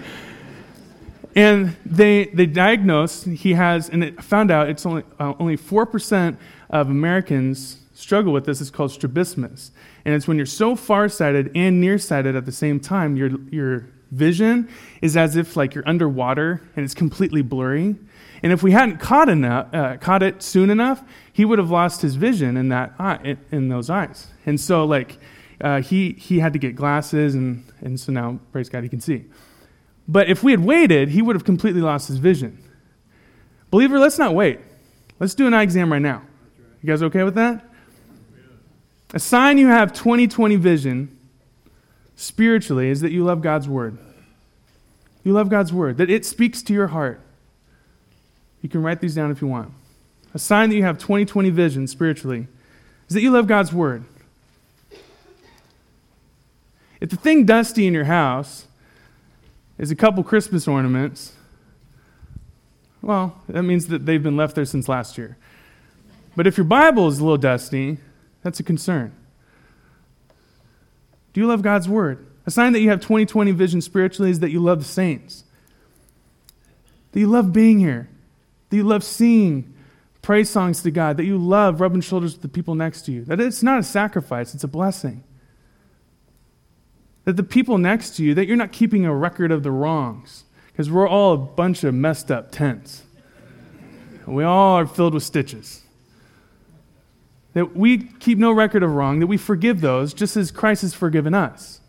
And 1.36 1.76
they 1.86 2.26
they 2.26 2.46
diagnosed 2.46 3.24
he 3.24 3.54
has, 3.54 3.88
and 3.88 4.02
it 4.02 4.22
found 4.22 4.50
out 4.50 4.68
it's 4.68 4.84
only 4.84 5.04
uh, 5.18 5.34
only 5.38 5.56
four 5.56 5.86
percent 5.86 6.38
of 6.70 6.90
Americans 6.90 7.78
struggle 8.00 8.32
with 8.32 8.46
this. 8.46 8.60
It's 8.60 8.70
called 8.70 8.90
strabismus. 8.90 9.70
And 10.04 10.14
it's 10.14 10.26
when 10.26 10.36
you're 10.36 10.46
so 10.46 10.74
farsighted 10.74 11.52
and 11.54 11.80
nearsighted 11.80 12.34
at 12.34 12.46
the 12.46 12.52
same 12.52 12.80
time, 12.80 13.16
your, 13.16 13.30
your 13.50 13.86
vision 14.10 14.68
is 15.02 15.16
as 15.16 15.36
if 15.36 15.56
like 15.56 15.74
you're 15.74 15.88
underwater 15.88 16.62
and 16.74 16.84
it's 16.84 16.94
completely 16.94 17.42
blurry. 17.42 17.96
And 18.42 18.52
if 18.52 18.62
we 18.62 18.72
hadn't 18.72 18.98
caught, 18.98 19.28
enough, 19.28 19.72
uh, 19.74 19.98
caught 19.98 20.22
it 20.22 20.42
soon 20.42 20.70
enough, 20.70 21.02
he 21.32 21.44
would 21.44 21.58
have 21.58 21.70
lost 21.70 22.02
his 22.02 22.16
vision 22.16 22.56
in, 22.56 22.68
that 22.70 22.94
eye, 22.98 23.36
in 23.50 23.68
those 23.68 23.88
eyes. 23.88 24.28
And 24.46 24.60
so, 24.60 24.84
like, 24.84 25.18
uh, 25.60 25.82
he, 25.82 26.12
he 26.12 26.38
had 26.38 26.52
to 26.54 26.58
get 26.58 26.74
glasses, 26.74 27.34
and, 27.34 27.64
and 27.80 27.98
so 27.98 28.12
now, 28.12 28.40
praise 28.52 28.68
God, 28.68 28.82
he 28.82 28.88
can 28.88 29.00
see. 29.00 29.24
But 30.08 30.28
if 30.28 30.42
we 30.42 30.50
had 30.52 30.64
waited, 30.64 31.10
he 31.10 31.22
would 31.22 31.36
have 31.36 31.44
completely 31.44 31.80
lost 31.80 32.08
his 32.08 32.18
vision. 32.18 32.58
Believer, 33.70 33.98
let's 33.98 34.18
not 34.18 34.34
wait. 34.34 34.60
Let's 35.20 35.34
do 35.34 35.46
an 35.46 35.54
eye 35.54 35.62
exam 35.62 35.92
right 35.92 36.02
now. 36.02 36.22
You 36.82 36.86
guys 36.86 37.02
okay 37.02 37.22
with 37.22 37.34
that? 37.34 37.64
A 39.12 39.20
sign 39.20 39.58
you 39.58 39.68
have 39.68 39.92
2020 39.92 40.56
vision 40.56 41.16
spiritually 42.16 42.88
is 42.88 43.00
that 43.02 43.12
you 43.12 43.24
love 43.24 43.42
God's 43.42 43.68
word. 43.68 43.98
You 45.24 45.32
love 45.32 45.48
God's 45.48 45.72
word, 45.72 45.98
that 45.98 46.08
it 46.08 46.24
speaks 46.24 46.62
to 46.62 46.72
your 46.72 46.88
heart. 46.88 47.20
You 48.62 48.68
can 48.68 48.82
write 48.82 49.00
these 49.00 49.14
down 49.14 49.30
if 49.30 49.42
you 49.42 49.48
want. 49.48 49.72
A 50.32 50.38
sign 50.38 50.70
that 50.70 50.76
you 50.76 50.82
have 50.82 50.98
2020 50.98 51.50
vision 51.50 51.86
spiritually 51.86 52.46
is 53.08 53.14
that 53.14 53.22
you 53.22 53.30
love 53.30 53.46
God's 53.46 53.72
word. 53.72 54.04
If 57.00 57.10
the 57.10 57.16
thing 57.16 57.44
dusty 57.44 57.86
in 57.86 57.94
your 57.94 58.04
house 58.04 58.66
is 59.78 59.90
a 59.90 59.96
couple 59.96 60.22
Christmas 60.22 60.68
ornaments, 60.68 61.32
well, 63.02 63.40
that 63.48 63.62
means 63.62 63.86
that 63.88 64.04
they've 64.04 64.22
been 64.22 64.36
left 64.36 64.54
there 64.54 64.66
since 64.66 64.88
last 64.88 65.16
year. 65.16 65.36
But 66.36 66.46
if 66.46 66.56
your 66.56 66.64
Bible 66.64 67.08
is 67.08 67.18
a 67.18 67.22
little 67.22 67.38
dusty, 67.38 67.98
that's 68.42 68.60
a 68.60 68.62
concern. 68.62 69.12
Do 71.32 71.40
you 71.40 71.46
love 71.46 71.62
God's 71.62 71.88
word? 71.88 72.26
A 72.46 72.50
sign 72.50 72.72
that 72.72 72.80
you 72.80 72.90
have 72.90 73.00
2020 73.00 73.50
vision 73.52 73.80
spiritually 73.80 74.30
is 74.30 74.40
that 74.40 74.50
you 74.50 74.60
love 74.60 74.78
the 74.80 74.84
saints. 74.84 75.44
That 77.12 77.20
you 77.20 77.26
love 77.26 77.52
being 77.52 77.78
here. 77.78 78.08
That 78.68 78.76
you 78.76 78.84
love 78.84 79.02
singing 79.02 79.74
praise 80.22 80.50
songs 80.50 80.82
to 80.82 80.90
God. 80.90 81.16
That 81.16 81.24
you 81.24 81.38
love 81.38 81.80
rubbing 81.80 82.00
shoulders 82.00 82.34
with 82.34 82.42
the 82.42 82.48
people 82.48 82.74
next 82.74 83.02
to 83.02 83.12
you. 83.12 83.24
That 83.24 83.40
it's 83.40 83.62
not 83.62 83.78
a 83.78 83.82
sacrifice, 83.82 84.54
it's 84.54 84.64
a 84.64 84.68
blessing. 84.68 85.24
That 87.24 87.36
the 87.36 87.42
people 87.42 87.78
next 87.78 88.16
to 88.16 88.24
you, 88.24 88.34
that 88.34 88.46
you're 88.46 88.56
not 88.56 88.72
keeping 88.72 89.04
a 89.04 89.14
record 89.14 89.52
of 89.52 89.62
the 89.62 89.70
wrongs. 89.70 90.44
Because 90.68 90.90
we're 90.90 91.08
all 91.08 91.34
a 91.34 91.38
bunch 91.38 91.84
of 91.84 91.94
messed 91.94 92.30
up 92.30 92.50
tents. 92.50 93.02
We 94.26 94.44
all 94.44 94.76
are 94.76 94.86
filled 94.86 95.14
with 95.14 95.22
stitches. 95.22 95.82
That 97.54 97.76
we 97.76 97.98
keep 97.98 98.38
no 98.38 98.52
record 98.52 98.82
of 98.82 98.94
wrong, 98.94 99.18
that 99.20 99.26
we 99.26 99.36
forgive 99.36 99.80
those 99.80 100.14
just 100.14 100.36
as 100.36 100.50
Christ 100.50 100.82
has 100.82 100.94
forgiven 100.94 101.34
us. 101.34 101.80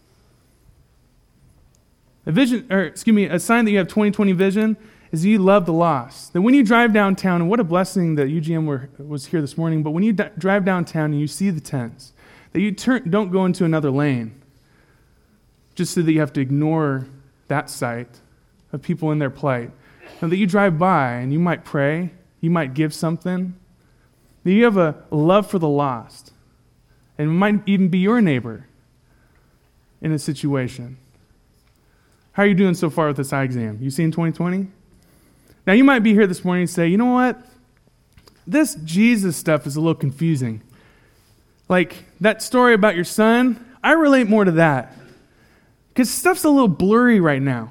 A 2.25 2.31
vision, 2.31 2.67
or 2.71 2.81
excuse 2.83 3.15
me, 3.15 3.25
a 3.25 3.39
sign 3.39 3.65
that 3.65 3.71
you 3.71 3.77
have 3.77 3.87
2020 3.87 4.31
vision 4.31 4.77
is 5.11 5.25
you 5.25 5.39
love 5.39 5.65
the 5.65 5.73
lost. 5.73 6.33
That 6.33 6.41
when 6.41 6.53
you 6.53 6.63
drive 6.63 6.93
downtown, 6.93 7.41
and 7.41 7.49
what 7.49 7.59
a 7.59 7.63
blessing 7.63 8.15
that 8.15 8.27
UGM 8.27 8.65
were, 8.65 8.89
was 8.97 9.27
here 9.27 9.41
this 9.41 9.57
morning, 9.57 9.83
but 9.83 9.91
when 9.91 10.03
you 10.03 10.13
d- 10.13 10.23
drive 10.37 10.63
downtown 10.63 11.11
and 11.11 11.19
you 11.19 11.27
see 11.27 11.49
the 11.49 11.61
tents, 11.61 12.13
that 12.53 12.61
you 12.61 12.71
turn, 12.71 13.09
don't 13.09 13.31
go 13.31 13.45
into 13.45 13.65
another 13.65 13.91
lane 13.91 14.41
just 15.75 15.93
so 15.93 16.01
that 16.01 16.11
you 16.11 16.19
have 16.19 16.33
to 16.33 16.41
ignore 16.41 17.07
that 17.47 17.69
sight 17.69 18.19
of 18.71 18.81
people 18.81 19.11
in 19.11 19.19
their 19.19 19.29
plight. 19.29 19.71
And 20.21 20.31
that 20.31 20.37
you 20.37 20.45
drive 20.45 20.77
by 20.77 21.13
and 21.13 21.33
you 21.33 21.39
might 21.39 21.65
pray, 21.65 22.11
you 22.39 22.49
might 22.49 22.73
give 22.73 22.93
something, 22.93 23.55
that 24.43 24.51
you 24.51 24.63
have 24.63 24.77
a 24.77 25.03
love 25.11 25.49
for 25.49 25.59
the 25.59 25.67
lost, 25.67 26.31
and 27.17 27.29
it 27.29 27.33
might 27.33 27.61
even 27.67 27.89
be 27.89 27.99
your 27.99 28.21
neighbor 28.21 28.67
in 30.01 30.11
a 30.11 30.19
situation. 30.19 30.97
How 32.33 32.43
are 32.43 32.47
you 32.47 32.55
doing 32.55 32.73
so 32.73 32.89
far 32.89 33.07
with 33.07 33.17
this 33.17 33.33
eye 33.33 33.43
exam? 33.43 33.77
You 33.81 33.89
seen 33.89 34.11
2020? 34.11 34.67
Now, 35.65 35.73
you 35.73 35.83
might 35.83 35.99
be 35.99 36.13
here 36.13 36.27
this 36.27 36.43
morning 36.43 36.63
and 36.63 36.69
say, 36.69 36.87
you 36.87 36.97
know 36.97 37.13
what? 37.13 37.39
This 38.47 38.75
Jesus 38.83 39.37
stuff 39.37 39.67
is 39.67 39.75
a 39.75 39.79
little 39.79 39.95
confusing. 39.95 40.61
Like 41.69 42.05
that 42.19 42.41
story 42.41 42.73
about 42.73 42.95
your 42.95 43.05
son, 43.05 43.65
I 43.83 43.93
relate 43.93 44.27
more 44.27 44.43
to 44.43 44.51
that. 44.51 44.93
Because 45.89 46.09
stuff's 46.09 46.43
a 46.43 46.49
little 46.49 46.67
blurry 46.67 47.19
right 47.19 47.41
now. 47.41 47.69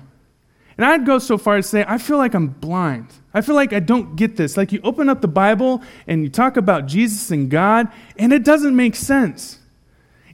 And 0.76 0.86
I'd 0.86 1.04
go 1.04 1.18
so 1.18 1.36
far 1.36 1.56
as 1.56 1.66
to 1.66 1.70
say, 1.70 1.84
I 1.86 1.98
feel 1.98 2.16
like 2.16 2.32
I'm 2.32 2.46
blind. 2.46 3.08
I 3.34 3.42
feel 3.42 3.54
like 3.54 3.74
I 3.74 3.80
don't 3.80 4.16
get 4.16 4.36
this. 4.36 4.56
Like 4.56 4.72
you 4.72 4.80
open 4.82 5.08
up 5.10 5.20
the 5.20 5.28
Bible 5.28 5.82
and 6.06 6.22
you 6.22 6.30
talk 6.30 6.56
about 6.56 6.86
Jesus 6.86 7.30
and 7.30 7.50
God, 7.50 7.88
and 8.16 8.32
it 8.32 8.44
doesn't 8.44 8.74
make 8.74 8.96
sense. 8.96 9.58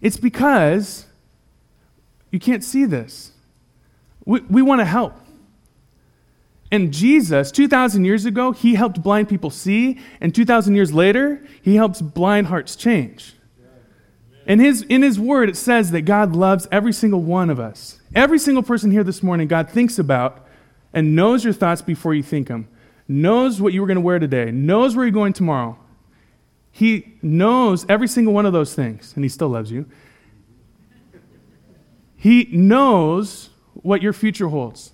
It's 0.01 0.16
because 0.16 1.07
you 2.31 2.38
can't 2.38 2.62
see 2.62 2.85
this. 2.85 3.33
We, 4.25 4.40
we 4.42 4.62
want 4.62 4.81
to 4.81 4.85
help. 4.85 5.14
And 6.70 6.92
Jesus, 6.92 7.52
2,000 7.52 8.05
years 8.05 8.24
ago, 8.24 8.52
he 8.52 8.74
helped 8.74 9.02
blind 9.02 9.29
people 9.29 9.50
see, 9.50 10.00
and 10.20 10.35
2,000 10.35 10.74
years 10.74 10.92
later, 10.92 11.46
he 11.62 11.76
helps 11.76 12.02
blind 12.02 12.48
hearts 12.48 12.74
change. 12.74 13.35
In 14.46 14.59
his, 14.61 14.83
in 14.83 15.02
his 15.02 15.18
word, 15.18 15.48
it 15.48 15.57
says 15.57 15.90
that 15.90 16.02
God 16.02 16.35
loves 16.35 16.68
every 16.70 16.92
single 16.92 17.20
one 17.20 17.50
of 17.50 17.59
us. 17.59 18.00
Every 18.14 18.38
single 18.38 18.62
person 18.62 18.90
here 18.90 19.05
this 19.05 19.22
morning, 19.22 19.48
God 19.48 19.68
thinks 19.70 19.98
about 19.98 20.46
and 20.92 21.14
knows 21.14 21.44
your 21.44 21.52
thoughts 21.52 21.83
before 21.83 22.14
you 22.14 22.22
think 22.22 22.48
them, 22.48 22.68
knows 23.09 23.61
what 23.61 23.72
you 23.72 23.81
were 23.81 23.87
going 23.87 23.96
to 23.96 24.02
wear 24.02 24.18
today, 24.18 24.50
knows 24.50 24.96
where 24.96 25.05
you're 25.05 25.12
going 25.12 25.33
tomorrow. 25.33 25.76
He 26.72 27.14
knows 27.22 27.87
every 27.88 28.09
single 28.09 28.35
one 28.35 28.46
of 28.46 28.52
those 28.52 28.74
things, 28.74 29.12
and 29.14 29.24
he 29.24 29.29
still 29.29 29.48
loves 29.48 29.70
you. 29.70 29.87
He 32.16 32.48
knows 32.52 33.50
what 33.74 34.02
your 34.02 34.12
future 34.12 34.48
holds. 34.48 34.92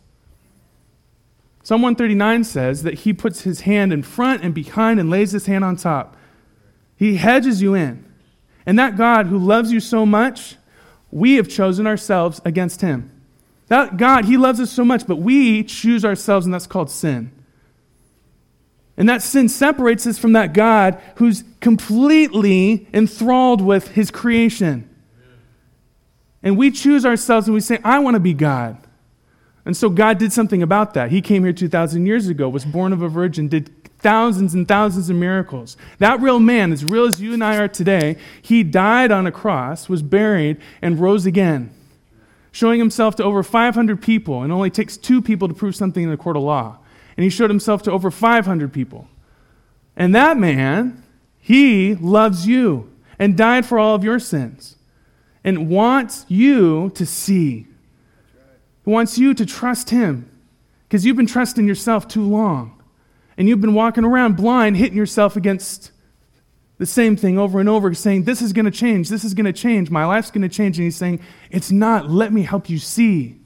Psalm 1.62 1.82
139 1.82 2.44
says 2.44 2.82
that 2.82 3.00
he 3.00 3.12
puts 3.12 3.42
his 3.42 3.62
hand 3.62 3.92
in 3.92 4.02
front 4.02 4.42
and 4.42 4.52
behind 4.52 4.98
and 4.98 5.10
lays 5.10 5.32
his 5.32 5.46
hand 5.46 5.64
on 5.64 5.76
top. 5.76 6.16
He 6.96 7.16
hedges 7.16 7.62
you 7.62 7.74
in. 7.74 8.04
And 8.66 8.78
that 8.78 8.96
God 8.96 9.26
who 9.26 9.38
loves 9.38 9.72
you 9.72 9.80
so 9.80 10.04
much, 10.04 10.56
we 11.10 11.34
have 11.34 11.48
chosen 11.48 11.86
ourselves 11.86 12.40
against 12.44 12.80
him. 12.80 13.10
That 13.68 13.96
God, 13.96 14.24
he 14.24 14.36
loves 14.36 14.60
us 14.60 14.70
so 14.70 14.84
much, 14.84 15.06
but 15.06 15.16
we 15.16 15.64
choose 15.64 16.04
ourselves, 16.04 16.46
and 16.46 16.52
that's 16.52 16.66
called 16.66 16.90
sin. 16.90 17.30
And 18.96 19.08
that 19.08 19.22
sin 19.22 19.48
separates 19.48 20.06
us 20.06 20.18
from 20.18 20.32
that 20.34 20.52
God 20.52 21.00
who's 21.16 21.44
completely 21.60 22.86
enthralled 22.92 23.60
with 23.60 23.88
his 23.88 24.10
creation. 24.10 24.88
And 26.42 26.58
we 26.58 26.70
choose 26.70 27.06
ourselves 27.06 27.46
and 27.46 27.54
we 27.54 27.60
say, 27.60 27.78
I 27.84 28.00
want 28.00 28.14
to 28.14 28.20
be 28.20 28.34
God. 28.34 28.76
And 29.64 29.76
so 29.76 29.88
God 29.88 30.18
did 30.18 30.32
something 30.32 30.62
about 30.62 30.94
that. 30.94 31.10
He 31.10 31.20
came 31.20 31.44
here 31.44 31.52
2,000 31.52 32.04
years 32.04 32.26
ago, 32.28 32.48
was 32.48 32.64
born 32.64 32.92
of 32.92 33.02
a 33.02 33.08
virgin, 33.08 33.48
did 33.48 33.70
thousands 33.98 34.54
and 34.54 34.66
thousands 34.66 35.08
of 35.08 35.16
miracles. 35.16 35.76
That 35.98 36.20
real 36.20 36.40
man, 36.40 36.72
as 36.72 36.84
real 36.84 37.06
as 37.06 37.20
you 37.20 37.32
and 37.32 37.44
I 37.44 37.56
are 37.56 37.68
today, 37.68 38.16
he 38.42 38.64
died 38.64 39.12
on 39.12 39.26
a 39.26 39.32
cross, 39.32 39.88
was 39.88 40.02
buried, 40.02 40.60
and 40.82 40.98
rose 40.98 41.24
again, 41.24 41.72
showing 42.50 42.80
himself 42.80 43.14
to 43.16 43.24
over 43.24 43.44
500 43.44 44.02
people. 44.02 44.42
And 44.42 44.52
only 44.52 44.70
takes 44.70 44.96
two 44.96 45.22
people 45.22 45.46
to 45.46 45.54
prove 45.54 45.76
something 45.76 46.02
in 46.02 46.10
the 46.10 46.16
court 46.16 46.36
of 46.36 46.42
law. 46.42 46.78
And 47.16 47.22
he 47.22 47.30
showed 47.30 47.50
himself 47.50 47.82
to 47.84 47.92
over 47.92 48.10
500 48.10 48.72
people. 48.72 49.08
And 49.96 50.14
that 50.14 50.36
man, 50.36 51.04
he 51.38 51.94
loves 51.94 52.46
you 52.46 52.90
and 53.18 53.36
died 53.36 53.64
for 53.66 53.78
all 53.78 53.94
of 53.94 54.02
your 54.02 54.18
sins 54.18 54.76
and 55.44 55.68
wants 55.68 56.24
you 56.28 56.90
to 56.94 57.06
see 57.06 57.66
he 58.84 58.90
wants 58.90 59.18
you 59.18 59.34
to 59.34 59.46
trust 59.46 59.90
Him 59.90 60.28
because 60.88 61.06
you've 61.06 61.16
been 61.16 61.26
trusting 61.26 61.66
yourself 61.66 62.08
too 62.08 62.22
long. 62.22 62.82
And 63.36 63.48
you've 63.48 63.60
been 63.60 63.74
walking 63.74 64.04
around 64.04 64.36
blind, 64.36 64.76
hitting 64.76 64.96
yourself 64.96 65.36
against 65.36 65.90
the 66.78 66.84
same 66.86 67.16
thing 67.16 67.38
over 67.38 67.60
and 67.60 67.68
over, 67.68 67.94
saying, 67.94 68.24
This 68.24 68.42
is 68.42 68.52
going 68.52 68.66
to 68.66 68.70
change. 68.70 69.08
This 69.08 69.24
is 69.24 69.34
going 69.34 69.46
to 69.46 69.52
change. 69.52 69.90
My 69.90 70.04
life's 70.04 70.30
going 70.30 70.42
to 70.42 70.54
change. 70.54 70.78
And 70.78 70.84
He's 70.84 70.96
saying, 70.96 71.20
It's 71.50 71.70
not. 71.70 72.10
Let 72.10 72.32
me 72.32 72.42
help 72.42 72.68
you 72.68 72.78
see. 72.78 73.38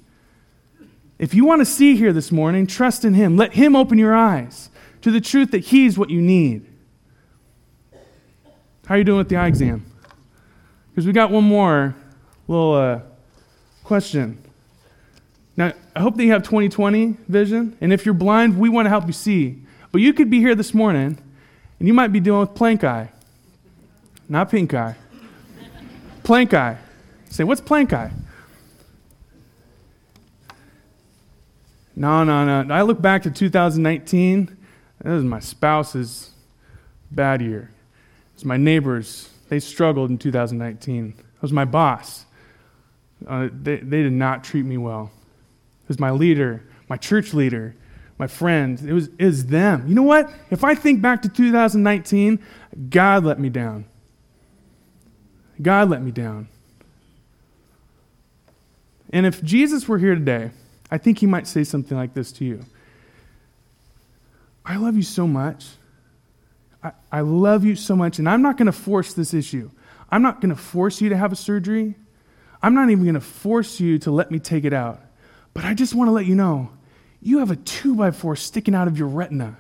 If 1.19 1.35
you 1.35 1.45
want 1.45 1.61
to 1.61 1.67
see 1.67 1.97
here 1.97 2.13
this 2.13 2.33
morning, 2.33 2.67
trust 2.67 3.05
in 3.05 3.15
Him. 3.15 3.37
Let 3.37 3.53
Him 3.53 3.77
open 3.77 3.99
your 3.99 4.15
eyes 4.15 4.71
to 5.03 5.11
the 5.11 5.21
truth 5.21 5.51
that 5.53 5.67
He's 5.67 5.99
what 5.99 6.11
you 6.11 6.21
need. 6.21 6.67
How 8.87 8.95
are 8.95 8.99
you 8.99 9.05
doing 9.05 9.19
with 9.19 9.29
the 9.29 9.37
eye 9.37 9.49
exam? 9.49 9.85
Because 10.91 11.07
we 11.07 11.13
got 11.13 11.31
one 11.31 11.45
more 11.45 11.95
little 12.49 12.75
uh, 12.75 13.01
question. 13.85 14.46
Now, 15.57 15.73
I 15.95 16.01
hope 16.01 16.17
that 16.17 16.25
you 16.25 16.33
have 16.33 16.43
2020 16.43 17.17
vision, 17.29 17.77
and 17.81 17.93
if 17.93 18.05
you're 18.05 18.15
blind, 18.15 18.59
we 18.59 18.69
want 18.69 18.87
to 18.87 18.91
help 18.91 19.07
you 19.07 19.13
see. 19.13 19.63
But 19.91 20.03
you 20.03 20.13
could 20.13 20.29
be 20.29 20.41
here 20.41 20.55
this 20.55 20.75
morning, 20.75 21.19
and 21.79 21.89
you 21.89 21.95
might 21.95 22.09
be 22.09 22.21
dealing 22.21 22.41
with 22.41 22.55
plank 22.55 22.85
eye, 22.85 23.11
not 24.29 24.51
pink 24.51 24.75
eye. 24.75 24.97
plank 26.23 26.53
eye. 26.53 26.79
Say, 27.31 27.45
what's 27.45 27.61
plank 27.61 27.93
eye? 27.93 28.11
No, 31.95 32.25
no, 32.25 32.63
no. 32.63 32.75
I 32.75 32.83
look 32.83 33.01
back 33.01 33.23
to 33.23 33.31
2019. 33.31 34.57
That 35.03 35.11
was 35.11 35.25
my 35.25 35.41
spouse's 35.41 36.31
bad 37.11 37.41
year. 37.41 37.71
It 38.33 38.35
was 38.35 38.45
my 38.45 38.59
neighbors. 38.59 39.31
They 39.49 39.61
struggled 39.61 40.11
in 40.11 40.19
2019. 40.19 41.15
It 41.17 41.43
was 41.43 41.53
my 41.53 41.65
boss. 41.65 42.27
Uh, 43.27 43.49
they, 43.51 43.77
they 43.77 44.03
did 44.03 44.13
not 44.13 44.45
treat 44.45 44.67
me 44.67 44.77
well. 44.77 45.11
Was 45.89 45.99
my 45.99 46.11
leader, 46.11 46.65
my 46.89 46.97
church 46.97 47.33
leader, 47.33 47.75
my 48.19 48.27
friends. 48.27 48.85
It 48.85 48.93
was, 48.93 49.09
it 49.19 49.25
was 49.25 49.47
them. 49.47 49.87
You 49.87 49.95
know 49.95 50.03
what? 50.03 50.31
If 50.51 50.65
I 50.65 50.75
think 50.75 51.01
back 51.01 51.23
to 51.23 51.29
2019, 51.29 52.39
God 52.91 53.25
let 53.25 53.39
me 53.39 53.49
down. 53.49 53.85
God 55.61 55.91
let 55.91 56.03
me 56.03 56.11
down. 56.11 56.49
And 59.11 59.25
if 59.25 59.43
Jesus 59.43 59.87
were 59.89 59.99
here 59.99 60.15
today, 60.15 60.51
I 60.91 60.99
think 60.99 61.19
he 61.19 61.27
might 61.27 61.47
say 61.47 61.65
something 61.65 61.97
like 61.97 62.15
this 62.15 62.33
to 62.33 62.45
you 62.45 62.65
I 64.65 64.77
love 64.77 64.97
you 64.97 65.03
so 65.03 65.29
much. 65.29 65.67
I, 66.83 66.93
I 67.13 67.21
love 67.21 67.65
you 67.65 67.77
so 67.77 67.95
much, 67.95 68.19
and 68.19 68.29
I'm 68.29 68.43
not 68.43 68.57
going 68.57 68.67
to 68.67 68.73
force 68.73 69.13
this 69.13 69.33
issue. 69.33 69.71
I'm 70.11 70.23
not 70.23 70.41
going 70.41 70.55
to 70.55 70.61
force 70.61 71.01
you 71.01 71.09
to 71.09 71.17
have 71.17 71.33
a 71.33 71.37
surgery. 71.37 71.95
I'm 72.63 72.75
not 72.75 72.91
even 72.91 73.05
going 73.05 73.15
to 73.15 73.21
force 73.21 73.79
you 73.79 73.99
to 74.01 74.11
let 74.11 74.31
me 74.31 74.41
take 74.41 74.65
it 74.65 74.73
out. 74.73 75.01
But 75.57 75.65
I 75.65 75.73
just 75.73 75.95
want 75.95 76.09
to 76.09 76.13
let 76.13 76.27
you 76.27 76.35
know 76.35 76.69
you 77.23 77.39
have 77.39 77.51
a 77.51 77.57
two 77.57 77.95
by 77.95 78.11
four 78.11 78.37
sticking 78.37 78.75
out 78.75 78.89
of 78.89 78.99
your 78.99 79.09
retina. 79.09 79.57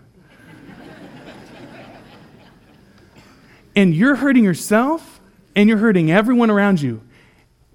and 3.75 3.95
you're 3.95 4.15
hurting 4.15 4.45
yourself 4.45 5.21
and 5.55 5.71
you're 5.71 5.79
hurting 5.79 6.11
everyone 6.11 6.51
around 6.51 6.83
you. 6.83 7.01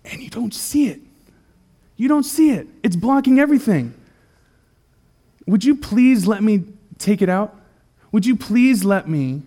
And 0.05 0.21
you 0.21 0.29
don't 0.29 0.53
see 0.53 0.87
it. 0.87 0.99
You 1.97 2.07
don't 2.07 2.21
see 2.21 2.51
it. 2.51 2.67
It's 2.83 2.95
blocking 2.95 3.39
everything. 3.39 3.95
Would 5.47 5.63
you 5.63 5.75
please 5.75 6.27
let 6.27 6.43
me 6.43 6.65
take 6.99 7.23
it 7.23 7.29
out? 7.29 7.59
Would 8.11 8.27
you 8.27 8.35
please 8.35 8.85
let 8.85 9.09
me? 9.09 9.41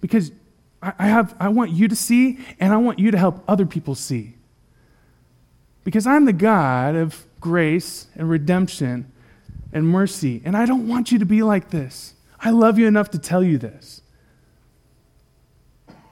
Because 0.00 0.32
I, 0.80 1.08
have, 1.08 1.36
I 1.38 1.50
want 1.50 1.72
you 1.72 1.88
to 1.88 1.96
see 1.96 2.38
and 2.58 2.72
I 2.72 2.78
want 2.78 2.98
you 2.98 3.10
to 3.10 3.18
help 3.18 3.44
other 3.46 3.66
people 3.66 3.94
see. 3.94 4.37
Because 5.88 6.06
I'm 6.06 6.26
the 6.26 6.34
God 6.34 6.96
of 6.96 7.24
grace 7.40 8.08
and 8.14 8.28
redemption 8.28 9.10
and 9.72 9.88
mercy. 9.88 10.42
And 10.44 10.54
I 10.54 10.66
don't 10.66 10.86
want 10.86 11.10
you 11.10 11.18
to 11.18 11.24
be 11.24 11.42
like 11.42 11.70
this. 11.70 12.12
I 12.38 12.50
love 12.50 12.78
you 12.78 12.86
enough 12.86 13.10
to 13.12 13.18
tell 13.18 13.42
you 13.42 13.56
this. 13.56 14.02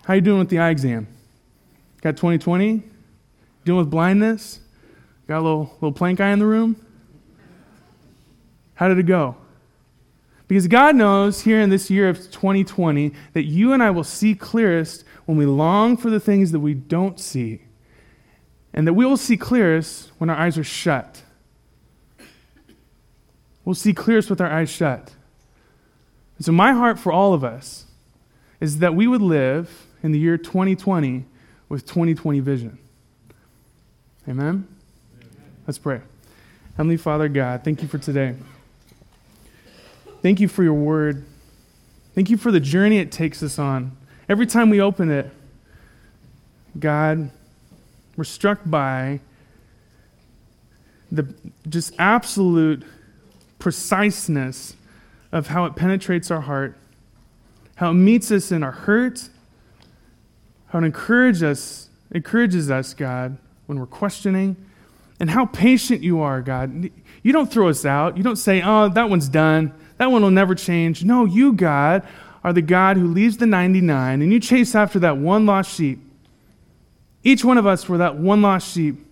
How 0.06 0.14
you 0.14 0.22
doing 0.22 0.38
with 0.38 0.48
the 0.48 0.60
eye 0.60 0.70
exam? 0.70 1.08
Got 2.00 2.16
2020? 2.16 2.84
Dealing 3.66 3.78
with 3.78 3.90
blindness? 3.90 4.60
Got 5.28 5.40
a 5.40 5.44
little, 5.44 5.70
little 5.74 5.92
plank 5.92 6.22
eye 6.22 6.30
in 6.30 6.38
the 6.38 6.46
room? 6.46 6.82
How 8.76 8.88
did 8.88 8.98
it 8.98 9.02
go? 9.02 9.36
Because 10.48 10.68
God 10.68 10.96
knows 10.96 11.42
here 11.42 11.60
in 11.60 11.68
this 11.68 11.90
year 11.90 12.08
of 12.08 12.16
2020 12.30 13.12
that 13.34 13.44
you 13.44 13.74
and 13.74 13.82
I 13.82 13.90
will 13.90 14.04
see 14.04 14.34
clearest 14.34 15.04
when 15.26 15.36
we 15.36 15.44
long 15.44 15.98
for 15.98 16.08
the 16.08 16.18
things 16.18 16.52
that 16.52 16.60
we 16.60 16.72
don't 16.72 17.20
see, 17.20 17.65
and 18.76 18.86
that 18.86 18.92
we 18.92 19.06
will 19.06 19.16
see 19.16 19.38
clearest 19.38 20.10
when 20.18 20.28
our 20.28 20.36
eyes 20.36 20.58
are 20.58 20.64
shut. 20.64 21.22
We'll 23.64 23.74
see 23.74 23.94
clearest 23.94 24.28
with 24.30 24.40
our 24.40 24.50
eyes 24.50 24.70
shut. 24.70 25.14
And 26.36 26.44
so, 26.44 26.52
my 26.52 26.72
heart 26.72 26.98
for 26.98 27.10
all 27.10 27.32
of 27.32 27.42
us 27.42 27.86
is 28.60 28.78
that 28.78 28.94
we 28.94 29.06
would 29.06 29.22
live 29.22 29.86
in 30.02 30.12
the 30.12 30.18
year 30.18 30.36
2020 30.36 31.24
with 31.68 31.86
2020 31.86 32.40
vision. 32.40 32.78
Amen? 34.28 34.46
Amen? 34.46 34.68
Let's 35.66 35.78
pray. 35.78 36.02
Heavenly 36.76 36.98
Father 36.98 37.28
God, 37.28 37.64
thank 37.64 37.80
you 37.82 37.88
for 37.88 37.98
today. 37.98 38.36
Thank 40.22 40.40
you 40.40 40.48
for 40.48 40.62
your 40.62 40.74
word. 40.74 41.24
Thank 42.14 42.30
you 42.30 42.36
for 42.36 42.52
the 42.52 42.60
journey 42.60 42.98
it 42.98 43.10
takes 43.10 43.42
us 43.42 43.58
on. 43.58 43.96
Every 44.28 44.46
time 44.46 44.70
we 44.70 44.80
open 44.80 45.10
it, 45.10 45.30
God, 46.78 47.30
we're 48.16 48.24
struck 48.24 48.60
by 48.64 49.20
the 51.12 51.34
just 51.68 51.94
absolute 51.98 52.82
preciseness 53.58 54.74
of 55.32 55.48
how 55.48 55.64
it 55.64 55.76
penetrates 55.76 56.30
our 56.30 56.40
heart, 56.40 56.76
how 57.76 57.90
it 57.90 57.94
meets 57.94 58.30
us 58.30 58.50
in 58.50 58.62
our 58.62 58.72
hurt, 58.72 59.28
how 60.68 60.78
it 60.78 60.84
encourages 60.84 61.42
us, 61.42 61.88
encourages 62.10 62.70
us, 62.70 62.94
God, 62.94 63.36
when 63.66 63.78
we're 63.78 63.86
questioning, 63.86 64.56
and 65.18 65.30
how 65.30 65.46
patient 65.46 66.02
you 66.02 66.20
are, 66.20 66.42
God. 66.42 66.90
You 67.22 67.32
don't 67.32 67.50
throw 67.50 67.68
us 67.68 67.84
out. 67.84 68.16
You 68.16 68.22
don't 68.22 68.36
say, 68.36 68.62
oh, 68.62 68.88
that 68.90 69.08
one's 69.08 69.28
done. 69.28 69.72
That 69.98 70.10
one 70.10 70.22
will 70.22 70.30
never 70.30 70.54
change. 70.54 71.04
No, 71.04 71.24
you, 71.24 71.52
God, 71.52 72.06
are 72.44 72.52
the 72.52 72.62
God 72.62 72.96
who 72.96 73.08
leaves 73.08 73.38
the 73.38 73.46
99 73.46 74.22
and 74.22 74.32
you 74.32 74.38
chase 74.38 74.74
after 74.74 74.98
that 75.00 75.16
one 75.16 75.46
lost 75.46 75.74
sheep. 75.74 75.98
Each 77.26 77.44
one 77.44 77.58
of 77.58 77.66
us 77.66 77.88
were 77.88 77.98
that 77.98 78.16
one 78.16 78.40
lost 78.40 78.72
sheep. 78.72 79.04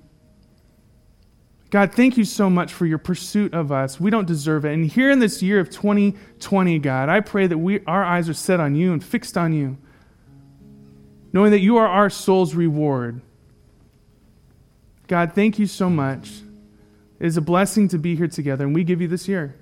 God, 1.71 1.93
thank 1.93 2.17
you 2.17 2.23
so 2.23 2.49
much 2.49 2.73
for 2.73 2.87
your 2.87 2.99
pursuit 2.99 3.53
of 3.53 3.73
us. 3.73 3.99
We 3.99 4.09
don't 4.09 4.29
deserve 4.29 4.65
it. 4.65 4.73
And 4.73 4.87
here 4.87 5.11
in 5.11 5.19
this 5.19 5.43
year 5.43 5.59
of 5.59 5.69
2020, 5.69 6.79
God, 6.79 7.09
I 7.09 7.19
pray 7.19 7.49
that 7.49 7.59
we, 7.59 7.85
our 7.87 8.05
eyes 8.05 8.29
are 8.29 8.35
set 8.35 8.61
on 8.61 8.77
you 8.77 8.93
and 8.93 9.03
fixed 9.03 9.37
on 9.37 9.53
you, 9.53 9.77
knowing 11.33 11.51
that 11.51 11.59
you 11.59 11.77
are 11.77 11.89
our 11.89 12.09
soul's 12.09 12.55
reward. 12.55 13.21
God, 15.09 15.33
thank 15.33 15.59
you 15.59 15.67
so 15.67 15.91
much. 15.91 16.31
It 17.19 17.27
is 17.27 17.37
a 17.37 17.41
blessing 17.43 17.89
to 17.89 17.99
be 17.99 18.15
here 18.15 18.29
together, 18.29 18.65
and 18.65 18.77
we 18.77 18.85
give 18.85 19.01
you 19.01 19.09
this 19.09 19.27
year. 19.27 19.57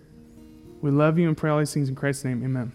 We 0.82 0.90
love 0.90 1.18
you 1.18 1.26
and 1.26 1.38
pray 1.38 1.48
all 1.48 1.58
these 1.58 1.72
things 1.72 1.88
in 1.88 1.94
Christ's 1.94 2.26
name. 2.26 2.44
Amen. 2.44 2.72